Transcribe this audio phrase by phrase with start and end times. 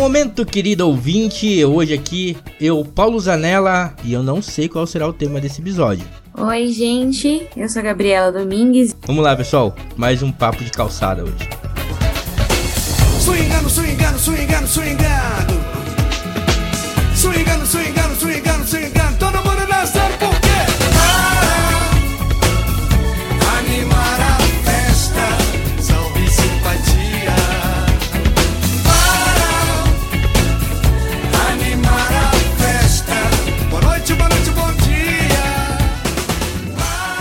[0.00, 1.62] momento, querido ouvinte.
[1.62, 6.06] Hoje aqui eu, Paulo Zanella, e eu não sei qual será o tema desse episódio.
[6.38, 7.46] Oi, gente.
[7.54, 8.96] Eu sou a Gabriela Domingues.
[9.06, 9.76] Vamos lá, pessoal.
[9.98, 11.46] Mais um papo de calçada hoje.
[13.20, 15.19] Swingando, swingando, swingando, swingando.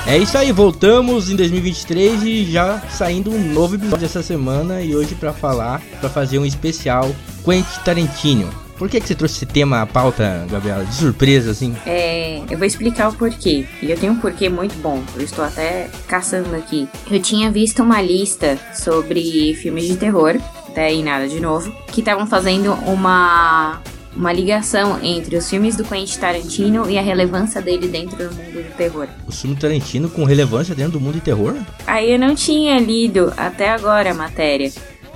[0.09, 4.95] É isso aí, voltamos em 2023 e já saindo um novo episódio essa semana e
[4.95, 8.49] hoje pra falar, pra fazer um especial Quentin Tarantino.
[8.75, 10.83] Por que, que você trouxe esse tema à pauta, Gabriela?
[10.83, 11.75] De surpresa, assim?
[11.85, 13.67] É, eu vou explicar o porquê.
[13.83, 15.03] E eu tenho um porquê muito bom.
[15.15, 16.89] Eu estou até caçando aqui.
[17.11, 20.37] Eu tinha visto uma lista sobre filmes de terror,
[20.67, 23.79] até em nada de novo, que estavam fazendo uma
[24.19, 28.63] uma ligação entre os filmes do Quentin Tarantino e a relevância dele dentro do mundo
[28.63, 29.07] do terror.
[29.25, 31.55] O filme Tarantino com relevância dentro do mundo de terror?
[31.87, 34.69] Aí eu não tinha lido até agora a matéria,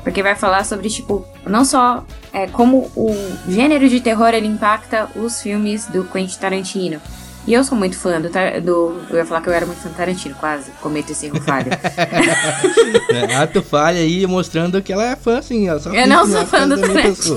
[0.03, 3.13] porque vai falar sobre tipo não só é, como o
[3.49, 7.01] gênero de terror ele impacta os filmes do Quentin Tarantino.
[7.45, 8.29] E eu sou muito fã do,
[8.61, 9.01] do.
[9.09, 11.67] Eu ia falar que eu era muito fã do Tarantino, quase cometo esse erro falho.
[13.29, 15.67] é, ato falha aí mostrando que ela é fã, assim.
[15.77, 16.79] Só Eu não sou fã do.
[16.79, 17.35] Tarantino.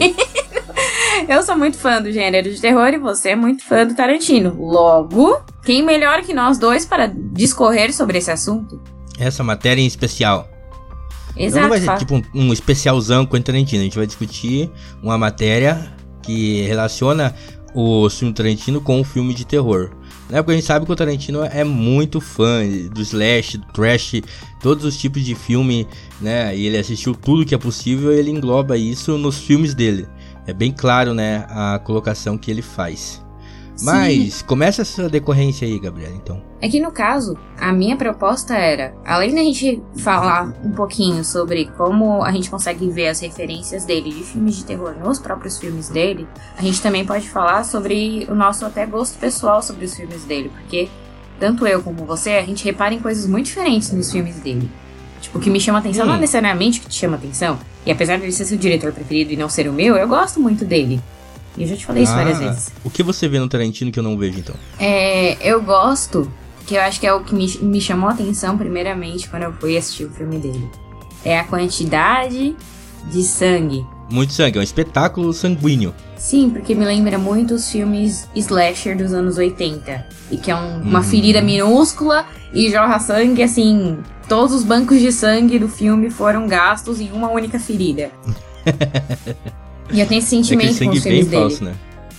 [1.29, 4.55] Eu sou muito fã do gênero de terror e você é muito fã do Tarantino.
[4.59, 8.81] Logo, quem melhor que nós dois para discorrer sobre esse assunto?
[9.19, 10.49] Essa matéria em especial.
[11.35, 11.63] Exato.
[11.63, 13.81] não vai ser tipo um, um especialzão com o Tarantino.
[13.81, 14.71] A gente vai discutir
[15.03, 17.35] uma matéria que relaciona
[17.75, 19.91] o filme Tarantino com o filme de terror.
[20.29, 20.39] Né?
[20.43, 22.61] Porque a gente sabe que o Tarantino é muito fã
[22.93, 24.23] do slash, do trash,
[24.61, 25.87] todos os tipos de filme,
[26.21, 26.57] né?
[26.57, 30.09] E ele assistiu tudo que é possível e ele engloba isso nos filmes dele.
[30.47, 33.25] É bem claro, né, a colocação que ele faz.
[33.83, 36.43] Mas começa essa decorrência aí, Gabriela, então.
[36.61, 41.67] É que no caso, a minha proposta era, além da gente falar um pouquinho sobre
[41.77, 45.91] como a gente consegue ver as referências dele de filmes de terror nos próprios filmes
[45.91, 50.25] dele, a gente também pode falar sobre o nosso até gosto pessoal sobre os filmes
[50.25, 50.89] dele, porque
[51.39, 54.71] tanto eu como você, a gente repara em coisas muito diferentes nos filmes dele.
[55.21, 56.09] Tipo, o que me chama atenção Hum.
[56.09, 57.59] não é necessariamente o que te chama atenção.
[57.85, 60.41] E apesar de ele ser seu diretor preferido e não ser o meu, eu gosto
[60.41, 61.01] muito dele.
[61.57, 62.71] E eu já te falei isso várias Ah, vezes.
[62.85, 64.55] O que você vê no Tarantino que eu não vejo, então?
[64.79, 66.31] É, eu gosto,
[66.67, 69.53] que eu acho que é o que me, me chamou a atenção primeiramente quando eu
[69.55, 70.69] fui assistir o filme dele.
[71.25, 72.55] É a quantidade
[73.11, 73.87] de sangue.
[74.09, 75.93] Muito sangue, é um espetáculo sanguíneo.
[76.17, 80.07] Sim, porque me lembra muito os filmes slasher dos anos 80.
[80.31, 81.05] E que é um- uma Uhum.
[81.05, 83.99] ferida minúscula e jorra sangue, assim.
[84.29, 88.11] Todos os bancos de sangue do filme foram gastos em uma única ferida.
[89.93, 91.43] e eu tenho esse É sentimento com sangue os bem filmes dele.
[91.43, 91.75] falso, né?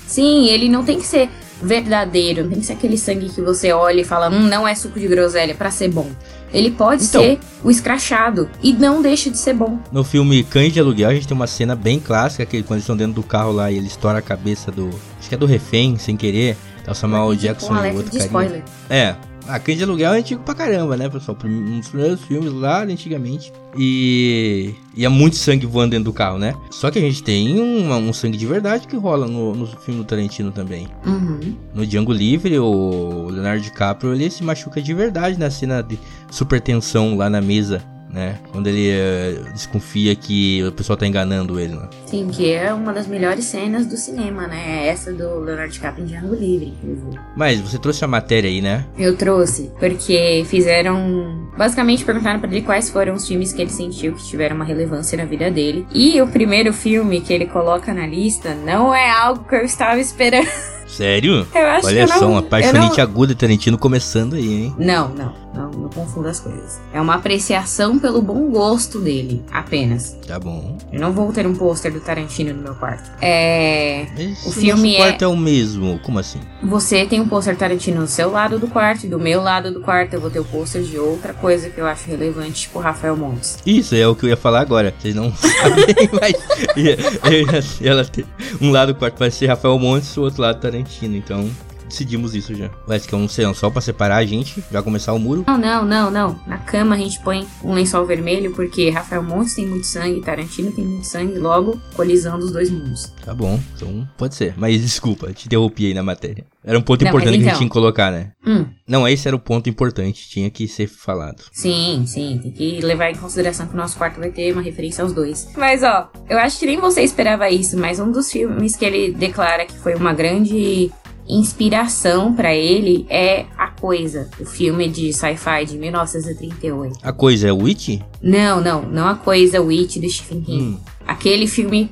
[0.05, 1.29] Sim, ele não tem que ser
[1.61, 4.73] verdadeiro, não tem que ser aquele sangue que você olha e fala, hum, não é
[4.75, 6.09] suco de groselha pra ser bom.
[6.53, 7.21] Ele pode Então.
[7.21, 9.77] ser o escrachado e não deixa de ser bom.
[9.91, 12.83] No filme Cães de Aluguel, a gente tem uma cena bem clássica, que quando eles
[12.83, 14.89] estão dentro do carro lá e ele estoura a cabeça do.
[15.19, 16.55] Acho que é do refém, sem querer.
[16.85, 18.25] Tá o Samuel Jackson e o outro de carinha.
[18.25, 18.63] spoiler.
[18.89, 19.15] É.
[19.47, 21.37] A Cães de Aluguel é antigo pra caramba, né, pessoal?
[21.45, 23.51] Um dos primeiros filmes lá antigamente.
[23.77, 24.73] E.
[24.95, 26.55] E é muito sangue voando dentro do carro, né?
[26.71, 30.01] Só que a gente tem um, um sangue de verdade que rola no, no filme
[30.01, 30.87] do Tarantino também.
[31.05, 31.55] Uhum.
[31.73, 35.99] No Django Livre, o Leonardo DiCaprio ele se machuca de verdade na cena de
[36.31, 38.37] super tensão lá na mesa, né?
[38.51, 41.87] Quando ele eh, desconfia que o pessoal tá enganando ele, né?
[42.05, 44.85] Sim, que é uma das melhores cenas do cinema, né?
[44.85, 47.19] É Essa do Leonardo DiCaprio em Django Livre, inclusive.
[47.35, 48.85] Mas você trouxe a matéria aí, né?
[48.97, 51.47] Eu trouxe, porque fizeram.
[51.57, 55.17] Basicamente perguntaram pra ele quais foram os filmes que ele sentiu que tiveram uma relevância
[55.17, 55.85] na vida dele.
[55.93, 59.99] E o primeiro filme que ele coloca na lista não é algo que eu estava
[59.99, 60.47] esperando.
[60.87, 61.45] Sério?
[61.53, 64.35] Eu acho Olha que eu só, não, uma eu apaixonite não- aguda de Tarantino começando
[64.35, 64.75] aí, hein?
[64.79, 66.79] Não, não, não, não confunda as coisas.
[66.93, 70.15] É uma apreciação pelo bom gosto dele, apenas.
[70.27, 70.77] Tá bom.
[70.91, 73.09] Eu não vou ter um pôster do Tarantino no meu quarto.
[73.21, 74.07] É.
[74.15, 75.27] Mas O filme é- quarto é...
[75.27, 76.39] o mesmo, como assim?
[76.63, 79.81] Você tem um pôster Tarantino no seu lado do quarto, e do meu lado do
[79.81, 83.17] quarto eu vou ter o pôster de outra coisa que eu acho relevante, tipo Rafael
[83.17, 83.57] Montes.
[83.65, 84.93] Isso é o que eu ia falar agora.
[84.99, 88.25] Vocês não sabem, mas ela tem
[88.61, 91.15] um lado do quarto vai ser Rafael Montes, o outro lado Tarantino.
[91.15, 91.49] Então,
[91.87, 92.69] decidimos isso já.
[92.85, 95.43] Parece que é um lençol pra separar a gente, já começar o muro.
[95.47, 96.39] Não, não, não, não.
[96.45, 100.71] Na cama a gente põe um lençol vermelho porque Rafael Montes tem muito sangue, Tarantino
[100.71, 103.11] tem muito sangue, logo colisão dos dois mundos.
[103.23, 104.53] Tá bom, então pode ser.
[104.57, 106.45] Mas desculpa, te interrompi aí na matéria.
[106.63, 107.57] Era um ponto Não, importante mas que a gente então.
[107.59, 108.31] tinha que colocar, né?
[108.45, 111.43] Hum, Não, esse era o ponto importante, tinha que ser falado.
[111.53, 115.01] sim, sim, tem que levar em consideração que o nosso quarto vai ter uma referência
[115.03, 115.47] aos dois.
[115.55, 119.13] Mas ó, eu acho que nem você esperava isso, mas um dos filmes que ele
[119.13, 120.91] declara que foi uma grande
[121.27, 126.99] inspiração pra ele é A Coisa, o filme de sci-fi de 1938.
[127.03, 128.03] A coisa é o It?
[128.21, 130.63] Não, não, não A Coisa, o It do Stephen King.
[130.63, 130.79] Hum.
[131.05, 131.91] Aquele filme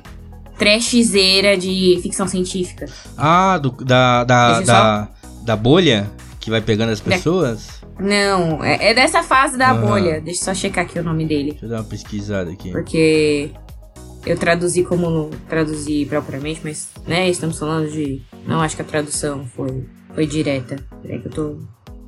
[0.58, 2.86] trashzeira de ficção científica.
[3.16, 5.08] Ah, do, da, da, da,
[5.42, 6.10] da bolha
[6.40, 7.80] que vai pegando as pessoas?
[7.98, 9.86] Não, é, é dessa fase da Aham.
[9.86, 10.20] bolha.
[10.20, 11.50] Deixa eu só checar aqui o nome dele.
[11.52, 12.70] Deixa eu dar uma pesquisada aqui.
[12.70, 13.50] Porque
[14.24, 18.22] eu traduzi como traduzi propriamente, mas, né, estamos falando de.
[18.46, 19.84] Não acho que a tradução foi,
[20.14, 20.76] foi direta.
[21.02, 21.58] Peraí que eu tô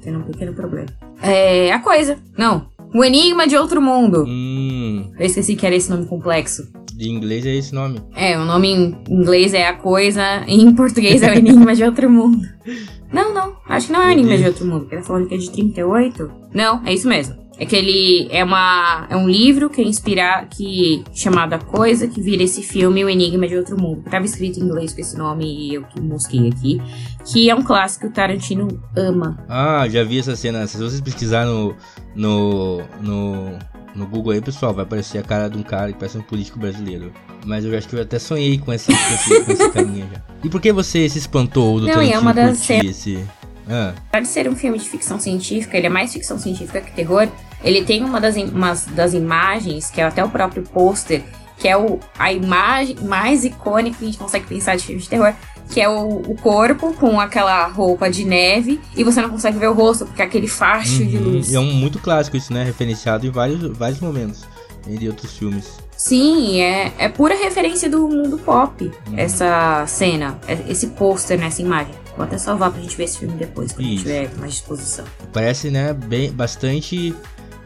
[0.02, 0.87] tendo um pequeno problema.
[1.23, 1.73] É.
[1.73, 2.17] A coisa.
[2.37, 2.69] Não.
[2.94, 4.25] O Enigma de Outro Mundo.
[4.26, 6.62] Hum, Eu esqueci que era esse nome complexo.
[6.94, 8.00] de inglês é esse nome.
[8.17, 11.85] É, o nome em inglês é a coisa, e em português é o Enigma de
[11.85, 12.38] Outro Mundo.
[13.11, 14.44] Não, não, acho que não é o Enigma de.
[14.44, 16.31] Outro Mundo, porque ele tá falando que é de 38.
[16.52, 17.37] Não, é isso mesmo.
[17.58, 22.06] É que ele é uma é um livro que é inspira que chamado A Coisa
[22.06, 24.05] que vira esse filme O Enigma de Outro Mundo.
[24.08, 26.81] Tava escrito em inglês com esse nome e eu que mosquei aqui,
[27.25, 29.44] que é um clássico que o Tarantino ama.
[29.49, 30.66] Ah, já vi essa cena.
[30.69, 31.75] Se vocês pesquisar no,
[32.14, 33.58] no, no,
[33.93, 36.61] no Google aí, pessoal, vai aparecer a cara de um cara que parece um político
[36.61, 37.12] brasileiro.
[37.44, 40.22] Mas eu acho que eu até sonhei com essa, com esse carinha já.
[40.44, 43.25] E por que você se espantou do Não, é Tarantino uma das esse...
[43.69, 46.93] Ah, Apesar de ser um filme de ficção científica, ele é mais ficção científica que
[46.93, 47.28] terror.
[47.62, 51.22] Ele tem uma das, umas das imagens, que é até o próprio pôster,
[51.56, 55.08] que é o, a imagem mais icônica que a gente consegue pensar de filme de
[55.08, 55.34] terror,
[55.70, 59.69] que é o, o corpo com aquela roupa de neve e você não consegue ver
[59.69, 61.25] o rosto, porque é aquele facho de uhum.
[61.25, 61.50] luz.
[61.50, 62.64] E é um muito clássico isso, né?
[62.64, 64.44] Referenciado em vários, vários momentos.
[64.88, 65.76] Entre outros filmes.
[65.94, 71.93] Sim, é, é pura referência do mundo pop, essa cena, é- esse pôster nessa imagem.
[72.16, 74.04] Vou até salvar pra gente ver esse filme depois, quando Isso.
[74.04, 75.04] tiver mais disposição.
[75.32, 77.14] Parece, né, bem, bastante...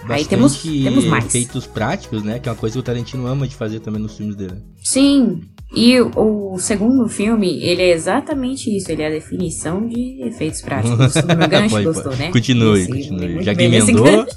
[0.09, 1.25] Aí temos- temos mais.
[1.27, 2.39] efeitos práticos, né?
[2.39, 4.57] Que é uma coisa que o Tarantino ama de fazer também nos filmes dele.
[4.83, 5.41] Sim.
[5.75, 8.91] E o, o segundo filme, ele é exatamente isso.
[8.91, 11.17] Ele é a definição de efeitos práticos.
[11.17, 12.19] O gancho Pode, gostou, pode.
[12.19, 12.31] né?
[12.33, 13.29] Continue, Esse- continue.
[13.35, 14.27] muito Já que emendou.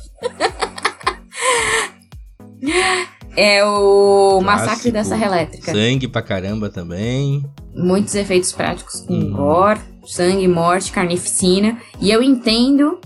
[3.37, 4.93] É o Massacre Clássico.
[4.93, 5.71] da Serra Elétrica.
[5.73, 7.43] sangue pra caramba também.
[7.75, 9.31] Muitos efeitos práticos com Uhum.
[9.33, 11.77] gore, sangue, morte, carnificina.
[11.99, 12.97] E eu entendo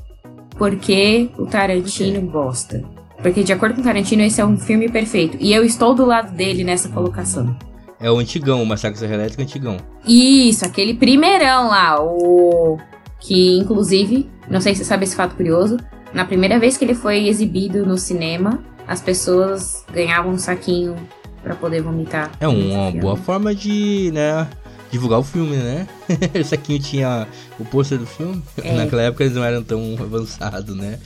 [0.59, 2.83] porque o Tarantino gosta.
[3.21, 5.37] Porque, de acordo com o Tarantino, esse é um filme perfeito.
[5.39, 7.55] E eu estou do lado dele nessa colocação.
[7.99, 9.77] É o antigão, o Massacre Serra Elétrica antigão.
[10.05, 12.77] Isso, aquele primeirão lá, o.
[13.19, 15.77] Que inclusive, não sei se você sabe esse fato curioso,
[16.13, 20.95] na primeira vez que ele foi exibido no cinema, as pessoas ganhavam um saquinho
[21.43, 22.31] pra poder vomitar.
[22.39, 24.47] É uma boa forma de, né,
[24.91, 25.87] divulgar o filme, né?
[26.33, 27.27] Esse aqui tinha
[27.59, 28.41] o pôster do filme.
[28.63, 28.73] É.
[28.75, 30.99] Naquela época eles não eram tão avançados, né?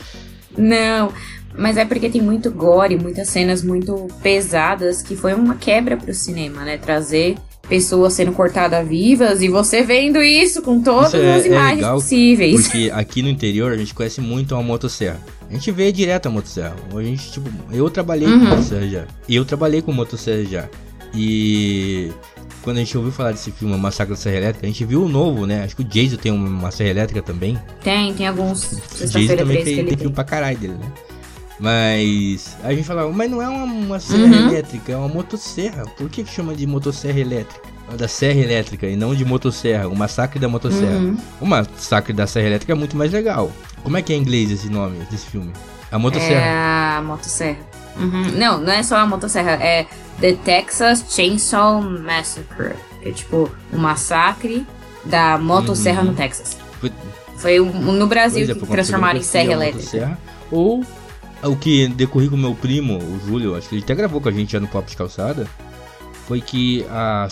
[0.58, 1.12] Não,
[1.58, 6.14] mas é porque tem muito gore, muitas cenas muito pesadas, que foi uma quebra pro
[6.14, 6.78] cinema, né?
[6.78, 7.36] Trazer
[7.68, 11.76] pessoas sendo cortadas vivas e você vendo isso com todas Isso é- as é imagens
[11.78, 12.62] legal, possíveis.
[12.68, 15.20] Porque aqui no interior a gente conhece muito a motosserra.
[15.50, 16.76] A gente vê direto a motosserra.
[16.96, 18.50] A gente, tipo, eu trabalhei com Uhum.
[18.50, 19.04] motosserra já.
[19.30, 20.70] Eu trabalhei com motosserra já.
[21.16, 22.12] E
[22.62, 25.10] quando a gente ouviu falar desse filme, Massacre da Serra Elétrica, a gente viu o
[25.10, 25.64] novo, né?
[25.64, 27.60] Acho que o Jason tem uma serra elétrica também.
[27.84, 28.72] Tem, tem alguns.
[28.72, 28.76] O
[29.08, 29.98] Jason também 13 tem, tem tem.
[29.98, 30.92] filme pra caralho dele, né?
[31.60, 34.50] Mas a gente falava, mas não é uma, uma serra Uhum.
[34.50, 35.86] elétrica, é uma motosserra.
[35.98, 37.62] Por que, que chama de motosserra elétrica?
[37.98, 40.98] Da serra elétrica e não de motosserra, o massacre da motosserra.
[40.98, 41.18] Uhum.
[41.40, 43.52] O massacre da serra elétrica é muito mais legal.
[43.84, 45.52] Como é que é em inglês esse nome desse filme?
[45.92, 46.34] A motosserra.
[46.42, 47.58] É a motosserra.
[47.98, 48.32] Uhum.
[48.38, 49.86] Não, não é só a motosserra, é
[50.20, 52.74] The Texas Chainsaw Massacre.
[53.02, 54.66] Que é tipo um massacre
[55.06, 56.08] da motosserra Uhum.
[56.10, 56.58] no Texas.
[57.38, 60.18] Foi- o- no Brasil é, que transformaram em serra elétrica.
[60.52, 60.84] Ou
[61.44, 64.30] o que decorri com o meu primo, o Júlio, acho que ele até gravou com
[64.30, 65.46] a gente já no Papo de Calçada,
[66.26, 67.28] foi que a,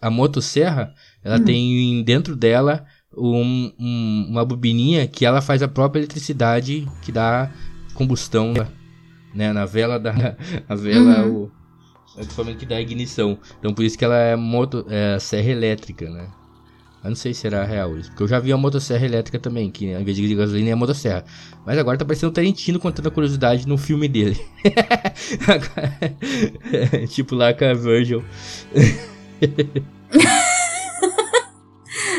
[0.00, 0.94] a motosserra,
[1.24, 1.44] ela Hum.
[1.44, 2.84] tem dentro dela
[3.16, 7.50] um- um- uma bobininha que ela faz a própria eletricidade que dá
[7.94, 8.52] combustão
[9.34, 10.36] né, na vela da
[10.68, 11.34] a vela Uhum.
[11.44, 11.50] o
[12.16, 13.38] é o equipamento que dá ignição.
[13.58, 16.26] Então por isso que ela é moto é serra elétrica, né?
[17.04, 19.70] Eu não sei se será real isso, porque eu já vi a motosserra elétrica também,
[19.70, 21.24] que ao invés de gasolina é a motosserra.
[21.64, 24.36] Mas agora tá parecendo o Tarantino contando a curiosidade no filme dele.
[25.46, 28.24] Agora- tipo lá com a Virgil.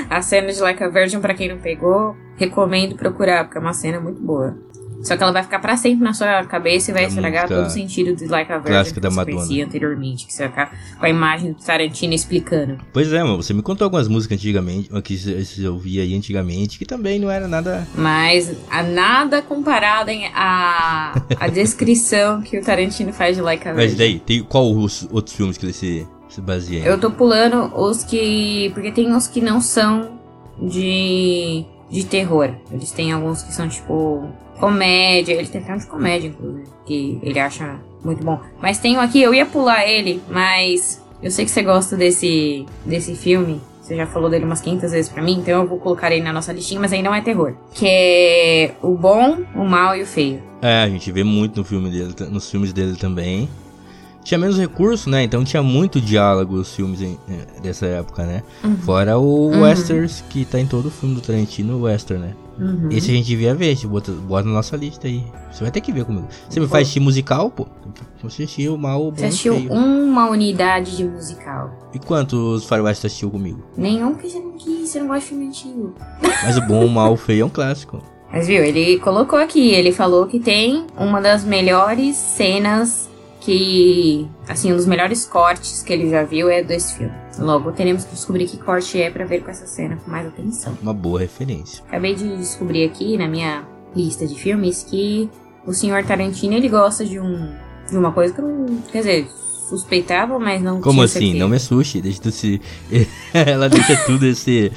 [0.10, 3.74] A cena de Like a Virgin, pra quem não pegou, recomendo procurar, porque é uma
[3.74, 4.58] cena muito boa.
[5.04, 7.66] Só que ela vai ficar pra sempre na sua cabeça e vai A estragar todo
[7.66, 9.36] o sentido de Like a Virgin clássica que da você Madonna.
[9.38, 10.26] conhecia anteriormente.
[10.28, 12.78] Que você vai ficar com a imagem do Tarantino explicando.
[12.92, 16.78] Pois é, mano, você me contou algumas músicas antigamente, que você você ouvia aí antigamente,
[16.78, 17.88] que também não era nada.
[17.96, 23.74] Mas a nada comparado em- a, a descrição que o Tarantino faz de Like a
[23.74, 23.98] Mas Virgin.
[23.98, 26.84] daí, tem qual os outros filmes que ele se, se baseia?
[26.84, 28.70] Eu tô pulando os que.
[28.74, 30.20] Porque tem uns que não são
[30.62, 31.66] de.
[31.90, 32.52] De terror.
[32.72, 34.28] Eles têm alguns que são tipo.
[34.60, 35.34] comédia.
[35.34, 36.68] Ele tem até um de comédia, inclusive.
[36.86, 38.40] Que ele acha muito bom.
[38.62, 41.04] Mas tem um aqui, eu ia pular ele, mas.
[41.22, 42.66] Eu sei que você gosta desse.
[42.86, 43.62] desse filme.
[43.82, 46.32] Você já falou dele umas 500 vezes pra mim, então eu vou colocar ele na
[46.32, 47.56] nossa listinha, mas aí não é terror.
[47.74, 50.44] Que é o bom, o mal e o feio.
[50.62, 53.50] É, a gente vê muito no filme dele, nos filmes dele também.
[54.30, 55.24] Tinha menos recurso, né?
[55.24, 58.44] Então tinha muito diálogo os filmes em- eh, dessa época, né?
[58.86, 59.62] Fora o Uhum.
[59.64, 62.36] Westerns, que tá em todo filme do Tarantino, o Western, né?
[62.60, 62.90] Uhum.
[62.92, 65.24] Esse a gente devia ver, a gente bota, bota na nossa lista aí.
[65.52, 66.28] Você vai ter que ver comigo.
[66.48, 67.66] Você me faz assistir musical, pô?
[68.22, 69.74] Você assistiu o mal, o bom Você o assistiu feio.
[69.74, 71.90] uma unidade de musical.
[71.92, 73.64] E quantos Faroeste você assistiu comigo?
[73.76, 75.96] Nenhum que você não quis, você não gosta de filme antigo.
[76.44, 78.00] Mas o bom, o mal, o feio é um clássico.
[78.32, 83.10] Mas viu, ele colocou aqui, ele falou que tem uma das melhores cenas
[83.40, 84.28] que.
[84.48, 87.14] Assim, um dos melhores cortes que ele já viu é desse filme.
[87.38, 90.78] Logo, teremos que descobrir que corte é pra ver com essa cena com mais atenção.
[90.82, 91.84] Uma boa referência.
[91.88, 93.64] Acabei de descobrir aqui na minha
[93.96, 95.30] lista de filmes que
[95.66, 97.54] o senhor Tarantino ele gosta de um
[97.90, 98.82] de uma coisa que eu não.
[98.92, 99.28] Quer dizer,
[99.70, 101.20] suspeitava, mas não Como assim?
[101.20, 101.40] certeza.
[101.40, 102.62] Não me assuste, deixa tu se.
[103.34, 104.72] Ela deixa tudo esse.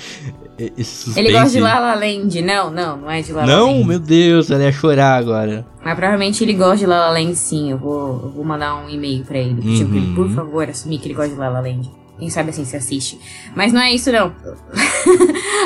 [0.58, 1.18] Esse suspense.
[1.20, 2.42] Ele gosta de La La Land.
[2.42, 3.84] Não, não, não é de La La Não, Land.
[3.88, 5.66] meu Deus, ela ia chorar agora.
[5.84, 7.70] Mas provavelmente ele gosta de La La Land sim.
[7.70, 9.60] Eu vou, eu vou mandar um e-mail pra ele.
[9.60, 10.14] Ele, Uhum.
[10.14, 11.90] por favor, assumir que ele gosta de La La Land.
[12.18, 13.18] Quem sabe assim se assiste.
[13.56, 14.32] Mas não é isso não.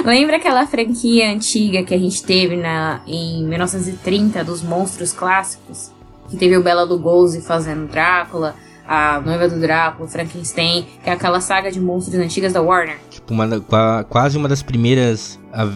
[0.05, 5.91] Lembra aquela franquia antiga que a gente teve na, em 1930 dos monstros clássicos?
[6.29, 8.55] Que teve o Bela Lugosi fazendo Drácula,
[8.87, 12.99] a noiva do Drácula, Frankenstein, que é aquela saga de monstros antigas da Warner.
[13.11, 15.39] Tipo, uma, quase uma das primeiras.
[15.53, 15.69] A,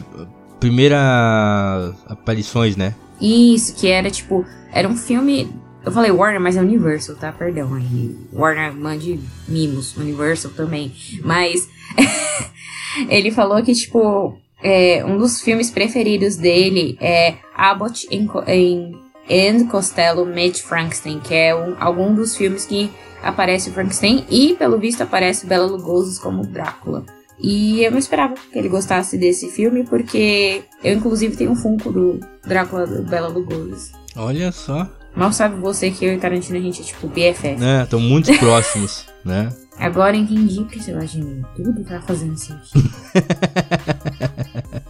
[0.61, 2.95] primeira aparições, né?
[3.21, 4.45] Isso, que era tipo.
[4.73, 5.50] Era um filme.
[5.85, 7.33] Eu falei Warner, mas é Universal, tá?
[7.33, 8.14] Perdão aí.
[8.33, 10.93] Warner mande mimos, Universal também.
[11.25, 11.69] Mas.
[13.09, 14.38] ele falou que, tipo.
[14.62, 21.35] é, um dos filmes preferidos dele é Abbott em, em and Costello Meet Frankenstein, que
[21.35, 22.91] é um, algum dos filmes que
[23.23, 27.05] aparece o Frankenstein e, pelo visto, aparece Bela Lugosi como Drácula.
[27.39, 31.91] E eu não esperava que ele gostasse desse filme, porque eu, inclusive, tenho um Funko
[31.91, 33.93] do Drácula do Bela Lugosi.
[34.15, 34.89] Olha só.
[35.15, 37.57] Mal sabe você que eu e Tarantino a gente é tipo BFF.
[37.57, 37.83] Né?
[37.83, 39.49] Estão muito próximos, né?
[39.79, 41.43] Agora entendi porque você gosta de mim.
[41.57, 42.91] Tudo tá fazendo sentido.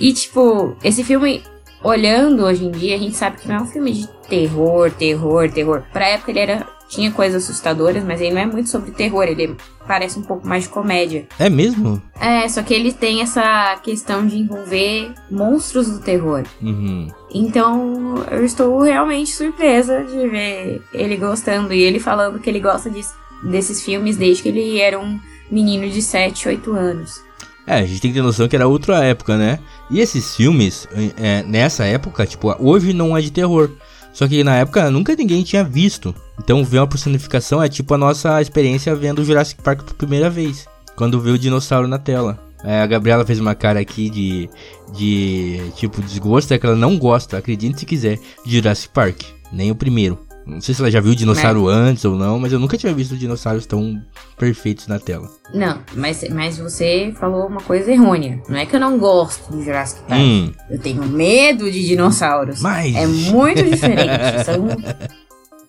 [0.00, 1.42] e, tipo, esse filme,
[1.82, 5.50] olhando hoje em dia, a gente sabe que não é um filme de terror, terror,
[5.50, 5.82] terror.
[5.92, 6.66] Pra época ele era.
[6.90, 9.54] Tinha coisas assustadoras, mas ele não é muito sobre terror, ele
[9.86, 11.24] parece um pouco mais de comédia.
[11.38, 12.02] É mesmo?
[12.20, 16.42] É, só que ele tem essa questão de envolver monstros do terror.
[16.60, 17.06] Uhum.
[17.32, 22.90] Então, eu estou realmente surpresa de ver ele gostando e ele falando que ele gosta
[22.90, 25.16] dis- desses filmes desde que ele era um
[25.48, 27.22] menino de 7, 8 anos.
[27.70, 29.60] É, a gente tem que ter noção que era outra época, né?
[29.88, 33.70] E esses filmes, é, nessa época, tipo, hoje não é de terror.
[34.12, 36.12] Só que na época nunca ninguém tinha visto.
[36.42, 40.28] Então ver uma personificação é tipo a nossa experiência vendo o Jurassic Park por primeira
[40.28, 40.66] vez.
[40.96, 42.40] Quando vê o dinossauro na tela.
[42.64, 44.50] É, a Gabriela fez uma cara aqui de,
[44.92, 49.22] de tipo desgosto, é que ela não gosta, acredite se quiser, de Jurassic Park.
[49.52, 50.18] Nem o primeiro.
[50.54, 52.92] Não sei se ela já viu o dinossauro antes ou não, mas eu nunca tinha
[52.92, 54.00] visto dinossauros tão
[54.38, 55.28] perfeitos na tela.
[55.54, 58.42] Não, mas, mas você falou uma coisa errônea.
[58.48, 60.20] Não é que eu não gosto do Jurassic Park.
[60.20, 62.60] Hum, Eu tenho medo de dinossauros.
[62.60, 64.10] Mas- É muito diferente.
[64.44, 64.66] são,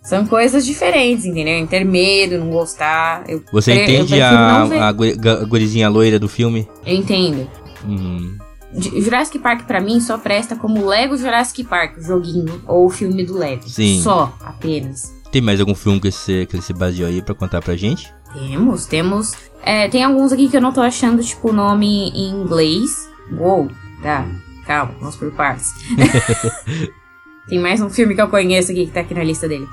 [0.04, 1.54] são coisas diferentes, entendeu?
[1.56, 3.24] Em ter medo, não gostar.
[3.28, 4.22] Eu você eu entende ver.
[4.22, 4.92] a, a,
[5.46, 6.68] gurizinha loira do filme?
[6.86, 7.48] Eu entendo.
[7.86, 8.36] Hum.
[8.74, 13.24] Jurassic Park pra mim só presta como Lego Jurassic Park, o joguinho ou o filme
[13.26, 13.68] do Lego.
[13.68, 14.02] Sim.
[14.02, 15.14] Só, apenas.
[15.32, 18.14] Tem mais algum filme que você, que ele se baseou aí pra contar pra gente?
[18.34, 19.34] Temos, temos.
[19.64, 23.10] É, tem alguns aqui que eu não tô achando, tipo, o nome em inglês.
[23.32, 23.70] Uou,
[24.02, 24.26] tá.
[24.66, 25.74] Calma, vamos por partes.
[27.48, 29.68] tem mais um filme que eu conheço aqui que tá aqui na lista dele.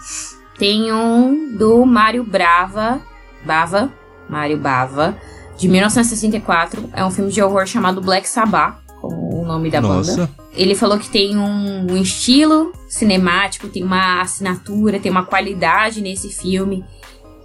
[0.59, 3.00] Tem um do Mário Brava.
[3.45, 3.93] Bava.
[4.28, 5.17] Mário Bava.
[5.57, 6.90] De 1964.
[6.93, 8.88] É um filme de horror chamado Black Sabbath.
[9.00, 9.95] Com o nome da banda.
[9.97, 10.31] Nossa.
[10.55, 16.28] Ele falou que tem um, um estilo cinemático, tem uma assinatura, tem uma qualidade nesse
[16.31, 16.85] filme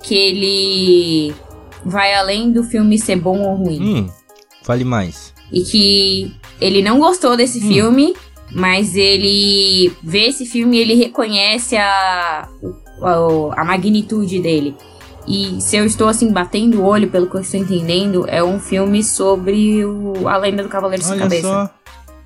[0.01, 1.33] que ele
[1.85, 3.81] vai além do filme ser bom ou ruim.
[3.81, 4.09] Hum.
[4.63, 5.33] Fale mais.
[5.51, 7.67] E que ele não gostou desse Hum.
[7.67, 8.15] filme,
[8.51, 12.47] mas ele vê esse filme e ele reconhece a,
[13.01, 14.75] a, a magnitude dele.
[15.27, 18.59] E se eu estou assim batendo o olho, pelo que eu estou entendendo, é um
[18.59, 21.47] filme sobre o, a lenda do Cavaleiro Sem Olha Cabeça.
[21.47, 21.69] só.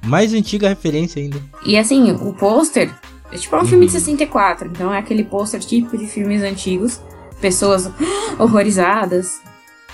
[0.06, 1.40] Mais antiga referência ainda.
[1.66, 2.94] E assim, o pôster
[3.32, 3.92] é tipo um filme Uhum.
[3.92, 7.00] de 64, então é aquele pôster típico de filmes antigos.
[7.42, 7.90] Pessoas
[8.40, 9.40] horrorizadas,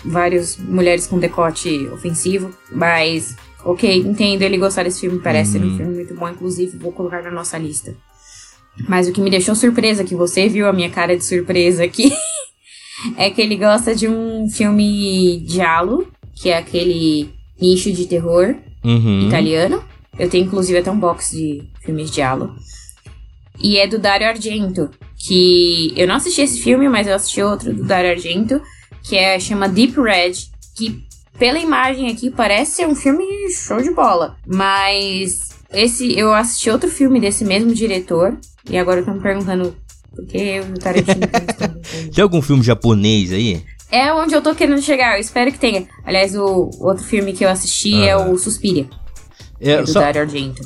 [0.06, 5.68] várias mulheres com decote ofensivo, mas ok, entendo ele gostar desse filme, parece ser um
[5.68, 5.78] Uhum.
[5.78, 7.96] filme muito bom, inclusive vou colocar na nossa lista.
[8.88, 12.12] Mas o que me deixou surpresa, que você viu a minha cara de surpresa aqui,
[13.18, 19.28] é que ele gosta de um filme giallo, que é aquele nicho de terror, Uhum.
[19.28, 19.84] italiano.
[20.20, 22.54] Eu tenho inclusive até um box de filmes de Halo.
[23.60, 27.74] E é do Dario Argento, que eu não assisti esse filme, mas eu assisti outro
[27.74, 28.62] do Dario Argento,
[29.04, 30.34] que é chama Deep Red,
[30.76, 31.04] que
[31.40, 36.90] pela imagem aqui parece ser um filme show de bola, mas esse eu assisti outro
[36.90, 38.38] filme desse mesmo diretor
[38.70, 39.76] e agora eu tô me perguntando
[40.16, 41.28] por que eu e o Tarantino
[42.14, 43.64] Tem algum filme japonês aí?
[43.92, 45.86] É onde eu tô querendo chegar, eu espero que tenha.
[46.04, 48.32] Aliás, o outro filme que eu assisti é Aham.
[48.32, 48.88] o Suspiria.
[49.60, 50.62] É, É do só Dario Argento.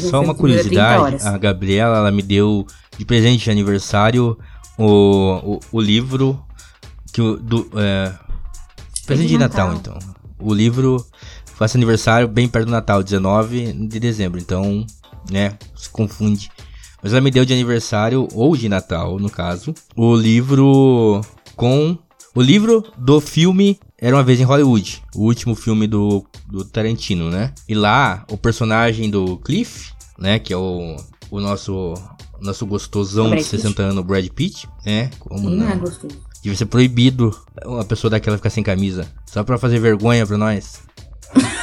[0.00, 2.66] Só uma que dura 30 curiosidade, a Gabriela ela me deu
[2.96, 4.36] de presente de aniversário
[4.78, 6.42] o, o, o livro
[7.12, 8.12] que do é,
[9.06, 9.74] presente de Natal.
[9.74, 9.98] Natal.
[10.00, 10.14] então.
[10.40, 11.04] O livro
[11.54, 14.86] faz aniversário bem perto do Natal, 19 de dezembro, então,
[15.30, 16.50] né, se confunde.
[17.02, 21.20] Mas ela me deu de aniversário ou de Natal, no caso, o livro
[21.56, 21.96] com
[22.34, 27.30] o livro do filme Era uma vez em Hollywood, o último filme do, do Tarantino,
[27.30, 27.52] né?
[27.68, 30.96] E lá, o personagem do Cliff, né, que é o,
[31.30, 31.94] o nosso
[32.40, 35.10] nosso gostosão de 60 anos, Brad Pitt, né?
[35.18, 35.78] Como Não é não?
[35.80, 36.16] gostoso.
[36.40, 40.80] Devia ser proibido uma pessoa daquela ficar sem camisa, só pra fazer vergonha pra nós.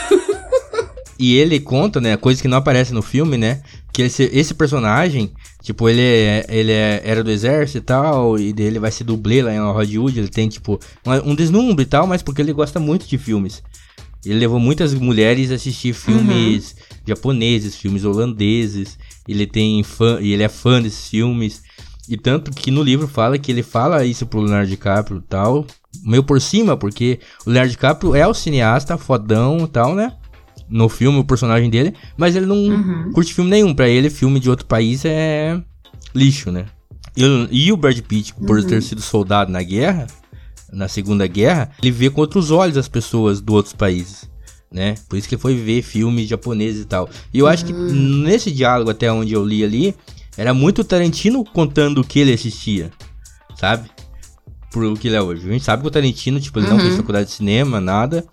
[1.18, 3.62] E ele conta, né, coisas que não aparecem no filme, né?
[3.96, 8.52] Que esse, esse personagem, tipo, ele, é, ele é, era do exército e tal, e
[8.52, 12.06] dele vai ser dublê lá em Hollywood, ele tem, tipo, um, um deslumbre e tal,
[12.06, 13.64] mas porque ele gosta muito de filmes.
[14.25, 16.75] Ele levou muitas mulheres a assistir filmes
[17.08, 21.63] japoneses, filmes holandeses, ele tem fã, e ele é fã desses filmes.
[22.10, 25.65] E tanto que no livro fala que ele fala isso pro Leonardo DiCaprio e tal,
[26.04, 30.12] meio por cima, porque o Leonardo DiCaprio é o cineasta fodão e tal, né?
[30.69, 33.12] No filme, o personagem dele, mas ele não Uhum.
[33.13, 33.73] curte filme nenhum.
[33.73, 35.62] Pra ele, filme de outro país é
[36.13, 36.65] lixo, né?
[37.15, 40.08] E, o- e o Brad Pitt, por ter sido soldado na guerra,
[40.73, 44.30] na Segunda Guerra, ele vê com outros olhos as pessoas do outros países,
[44.71, 44.95] né?
[45.08, 47.08] Por isso que ele foi ver filmes japoneses e tal.
[47.34, 49.95] E eu acho que nesse diálogo, até onde eu li ali,
[50.36, 52.91] era muito Tarantino contando o que ele assistia,
[53.56, 53.89] sabe?
[54.71, 55.47] Por que ele é hoje.
[55.47, 56.82] A gente sabe que o Tarantino, tipo, ele não Uhum.
[56.82, 58.25] fez faculdade de cinema, nada.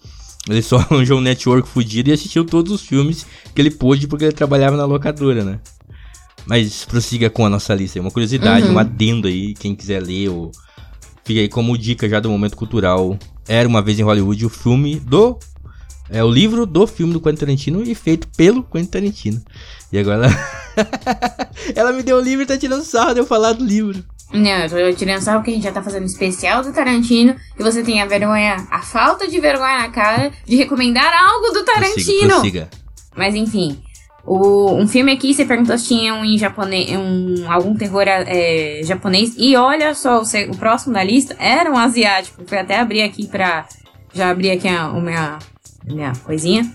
[0.48, 4.24] Ele só arranjou um network fudido e assistiu todos os filmes que ele pôde porque
[4.24, 5.60] ele trabalhava na locadora, né?
[6.46, 7.98] Mas prossiga com a nossa lista.
[7.98, 8.04] aí.
[8.04, 8.74] Uma curiosidade, Uhum.
[8.74, 10.50] um adendo aí, quem quiser ler ou
[11.24, 13.16] fica aí como dica já do momento cultural.
[13.46, 15.38] Era uma vez em Hollywood o filme do
[16.10, 19.40] é o livro do filme do Quentin Tarantino e feito pelo Quentin Tarantino.
[19.90, 20.28] E agora
[21.74, 24.04] ela me deu o livro e tá tirando sarro de eu falar do livro.
[24.32, 27.62] Não, eu tô tirando sarro porque a gente já tá fazendo especial do Tarantino e
[27.62, 32.28] você tem a vergonha, a falta de vergonha na cara de recomendar algo do Tarantino.
[32.28, 32.70] prossiga.
[33.14, 33.82] Mas enfim,
[34.24, 38.80] o, um filme aqui, você perguntou se tinha um em japonês, um, algum terror é,
[38.84, 39.34] japonês.
[39.36, 42.42] E olha só, o, o próximo da lista era um asiático.
[42.46, 43.66] Fui até abrir aqui pra.
[44.14, 45.38] Já abri aqui a, a minha,
[45.88, 46.72] a minha coisinha.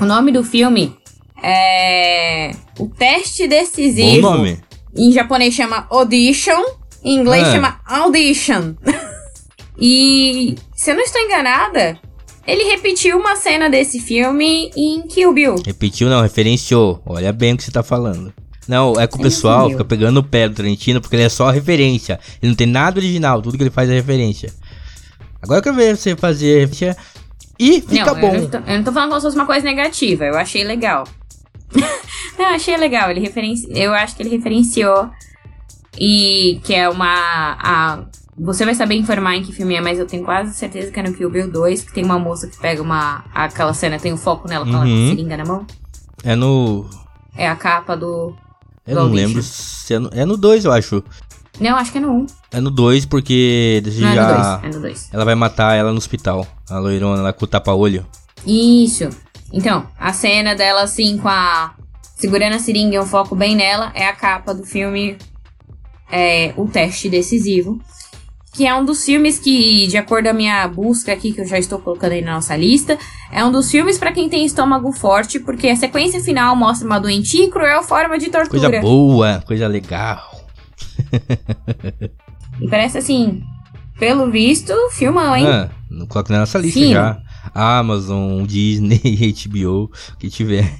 [0.00, 0.96] O nome do filme
[1.42, 2.52] é.
[2.78, 4.22] O Teste Decisivo.
[4.22, 4.69] Bom nome.
[4.96, 6.62] Em japonês chama Audition,
[7.02, 7.52] em inglês Ah.
[7.52, 8.74] chama Audition.
[9.78, 11.98] e se eu não estou enganada,
[12.46, 15.54] ele repetiu uma cena desse filme em Kill Bill.
[15.64, 17.00] Repetiu não, referenciou.
[17.06, 18.32] Olha bem o que você tá falando.
[18.66, 21.50] Não, é que o pessoal fica pegando o pé do Tarantino porque ele é só
[21.50, 22.20] referência.
[22.40, 24.52] Ele não tem nada original, tudo que ele faz é referência.
[25.42, 26.96] Agora eu quero ver você fazer referência
[27.58, 28.34] e fica não, bom.
[28.34, 30.64] Eu não, tô, eu não tô falando como se fosse uma coisa negativa, eu achei
[30.64, 31.04] legal.
[32.38, 33.66] não, eu achei legal, ele referenci...
[33.74, 35.10] eu acho que ele referenciou
[35.98, 37.56] e que é uma...
[37.60, 38.04] A...
[38.38, 41.02] Você vai saber informar em que filme é, mas eu tenho quase certeza que é
[41.02, 43.24] no Kill Bill 2, que tem uma moça que pega uma...
[43.34, 45.08] Aquela cena, tem o foco nela com a Uhum.
[45.10, 45.66] seringa na mão.
[46.24, 46.86] É no.
[47.36, 48.34] É a capa do...
[48.86, 49.26] Eu Do não Audition.
[49.26, 50.10] lembro se é no.
[50.12, 51.04] É no 2, eu acho.
[51.60, 52.26] Não, acho que é no 1.
[52.52, 54.56] É no 2 porque Não, é no já.
[54.56, 54.64] 2.
[54.64, 55.08] É no 2.
[55.12, 56.46] Ela vai matar ela no hospital.
[56.68, 58.06] A loirona lá com o tapa-olho.
[58.46, 59.08] Isso.
[59.52, 61.74] Então, a cena dela assim com a.
[62.16, 65.16] Segurando a seringa e um foco bem nela é a capa do filme
[66.10, 67.80] é, O Teste Decisivo.
[68.52, 71.46] que é um dos filmes que, de acordo com a minha busca aqui, que eu
[71.46, 72.98] já estou colocando aí na nossa lista,
[73.32, 76.98] é um dos filmes para quem tem estômago forte, porque a sequência final mostra uma
[76.98, 78.68] doentia e cruel forma de tortura.
[78.68, 80.20] Coisa boa, coisa legal.
[82.60, 83.42] E parece assim,
[83.98, 85.46] pelo visto, filmão, hein?
[85.46, 86.92] Ah, não coloca na nossa lista Fino.
[86.92, 87.22] já.
[87.54, 89.00] Amazon, Disney,
[89.46, 90.70] HBO, que tiver.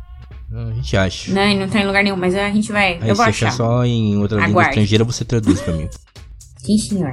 [0.52, 1.32] a gente acha.
[1.32, 2.98] Não, não tá em lugar nenhum, mas a gente vai.
[3.00, 3.52] Aí eu vou se achar.
[3.52, 4.70] só em outra língua Aguarde.
[4.70, 5.88] estrangeira, você traduz pra mim.
[6.58, 7.12] Sim, senhor.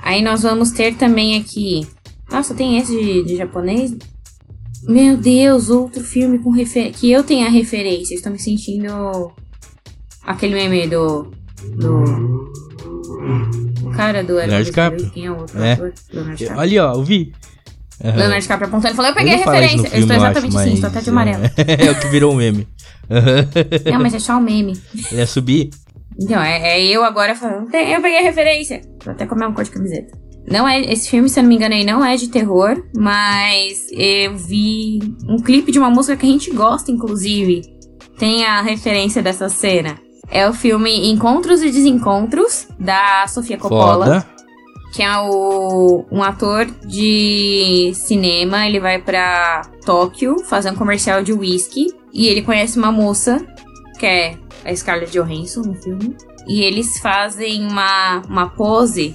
[0.00, 1.86] Aí nós vamos ter também aqui.
[2.30, 3.94] Nossa, tem esse de, de japonês?
[4.84, 6.98] Meu Deus, outro filme com referência.
[6.98, 8.14] Que eu tenha referência.
[8.14, 9.32] Estou me sentindo.
[10.22, 11.30] Aquele meme do.
[11.76, 12.67] Do.
[13.82, 15.10] O cara do Leonardo DiCaprio?
[15.10, 15.72] Quem é o outro É.
[15.72, 15.92] ator?
[16.12, 16.60] Leonardo DiCaprio.
[16.60, 17.32] Ali, ó, eu vi.
[18.04, 18.16] Aham.
[18.16, 19.76] Leonardo DiCaprio apontando e falou: Eu peguei a isso no referência.
[19.76, 21.44] eu estou filme, exatamente acho, assim, mas, estou até de amarelo.
[21.44, 22.68] É, é o que virou um meme.
[23.10, 23.48] Aham.
[23.92, 24.72] Não, mas é só um meme.
[25.10, 25.70] Ele ia subir?
[26.20, 28.80] Então, é, é eu agora falando, "Tem, eu peguei a referência.
[29.04, 30.16] Vou até comer uma cor de camiseta.
[30.50, 33.86] Não é, esse filme, se eu não me engano, aí não é de terror, mas
[33.92, 37.62] eu vi um clipe de uma música que a gente gosta, inclusive.
[38.18, 39.96] Tem a referência dessa cena.
[40.30, 44.26] É o filme Encontros e Desencontros, da Sofia Coppola Foda.
[44.94, 48.66] que é o, um ator de cinema.
[48.66, 51.94] Ele vai pra Tóquio fazer um comercial de whisky.
[52.12, 53.44] E ele conhece uma moça,
[53.98, 56.16] que é a Scarlett Johansson no filme.
[56.46, 59.14] E eles fazem uma, uma pose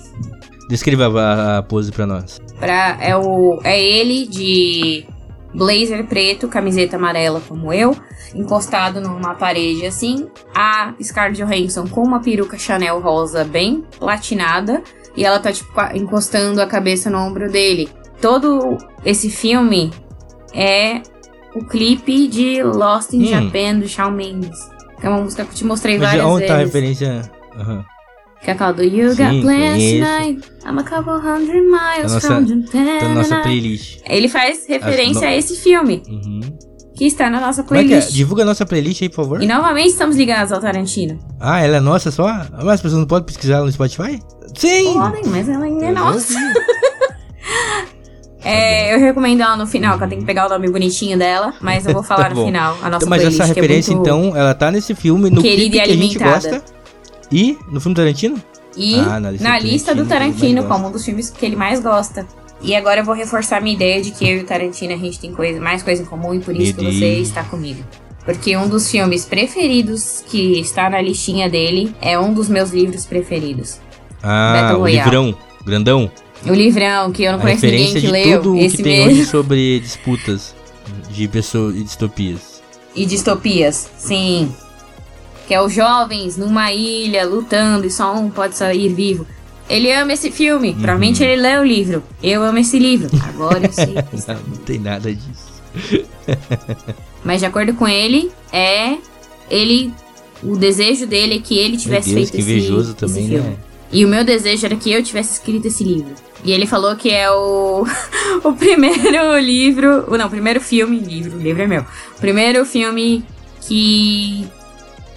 [0.70, 2.40] Descreva a, a pose pra nós.
[2.60, 2.98] pra.
[3.02, 5.06] É, o, é ele de
[5.54, 7.96] blazer preto, camiseta amarela como eu,
[8.34, 10.28] encostado numa parede assim.
[10.56, 14.82] A Scarlett Johansson com uma peruca Chanel rosa bem platinada.
[15.16, 17.88] E ela tá, tipo, encostando a cabeça no ombro dele.
[18.20, 19.92] Todo esse filme
[20.54, 21.02] é
[21.54, 23.26] o clipe de Lost in Hum.
[23.28, 24.58] Japan do Shawn Mendes.
[25.00, 26.48] Que é uma música que eu te mostrei Mas várias onde vezes.
[26.48, 27.32] tá a referência?
[27.56, 27.86] Aham.
[28.44, 29.84] Que é aquela do You Sim, Got Plans.
[29.84, 30.42] Tonight.
[30.66, 33.00] I'm a couple hundred miles Tá nossa- from Japan.
[33.00, 34.00] Tá na nossa playlist.
[34.06, 36.42] Ele faz referência a esse filme, Uhum.
[36.96, 37.98] que está na nossa Como é que é?
[37.98, 38.14] playlist.
[38.14, 39.42] Divulga a nossa playlist aí, por favor.
[39.42, 41.18] E novamente estamos ligados ao Tarantino.
[41.40, 42.28] Ah, ela é nossa só?
[42.52, 44.20] Mas as pessoas não podem pesquisar no Spotify?
[44.58, 44.94] Sim!
[44.94, 46.34] Podem, mas ela ainda é Eu nossa.
[46.34, 46.54] ouvi.
[48.46, 51.54] É, eu recomendo ela no final, que eu tenho que pegar o nome bonitinho dela,
[51.62, 52.74] mas eu vou falar Tá no final.
[52.84, 55.30] A nossa Então, mas playlist, essa que é referência, muito- então, ela tá nesse filme,
[55.30, 56.62] no clipe que a gente gosta.
[57.34, 58.40] E no filme Tarantino?
[58.78, 61.56] E Ah, na lista, do que ele mais Tarantino, como um dos filmes que ele
[61.56, 62.28] mais gosta.
[62.62, 65.20] E agora eu vou reforçar minha ideia de que eu e o Tarantino a gente
[65.20, 67.84] tem coisa, mais coisa em comum e por isso que você está comigo.
[68.24, 73.06] Porque um dos filmes preferidos que está na listinha dele é um dos meus livros
[73.06, 73.80] preferidos.
[74.22, 75.04] Ah, Battle o Royale.
[75.04, 76.12] livrão, grandão.
[76.46, 78.42] O livrão, que eu não a conheço ninguém que de leu.
[78.42, 79.12] tudo esse que tem mesmo.
[79.12, 80.56] hoje sobre disputas
[81.10, 82.62] de pessoas e distopias.
[82.96, 84.54] E distopias, sim.
[85.48, 89.26] Que é os jovens numa ilha lutando e só um pode sair vivo.
[89.70, 90.70] Ele ama esse filme.
[90.70, 90.76] Uhum.
[90.76, 92.04] Provavelmente ele lê o livro.
[92.22, 93.10] Eu amo esse livro.
[93.24, 93.94] Agora eu sei.
[94.28, 95.54] Não, não tem nada disso.
[97.24, 98.98] Mas de acordo com ele, é
[99.50, 99.94] ele.
[100.42, 103.50] O desejo dele é que ele tivesse Deus, feito que esse, invejoso também, filme.
[103.50, 103.56] né?
[103.92, 106.14] E o meu desejo era que eu tivesse escrito esse livro.
[106.44, 107.86] E ele falou que é o,
[108.44, 110.06] o primeiro livro.
[110.18, 111.00] Não, o primeiro filme.
[111.00, 111.82] Livro, o livro é meu.
[111.82, 113.24] O primeiro filme
[113.62, 114.46] que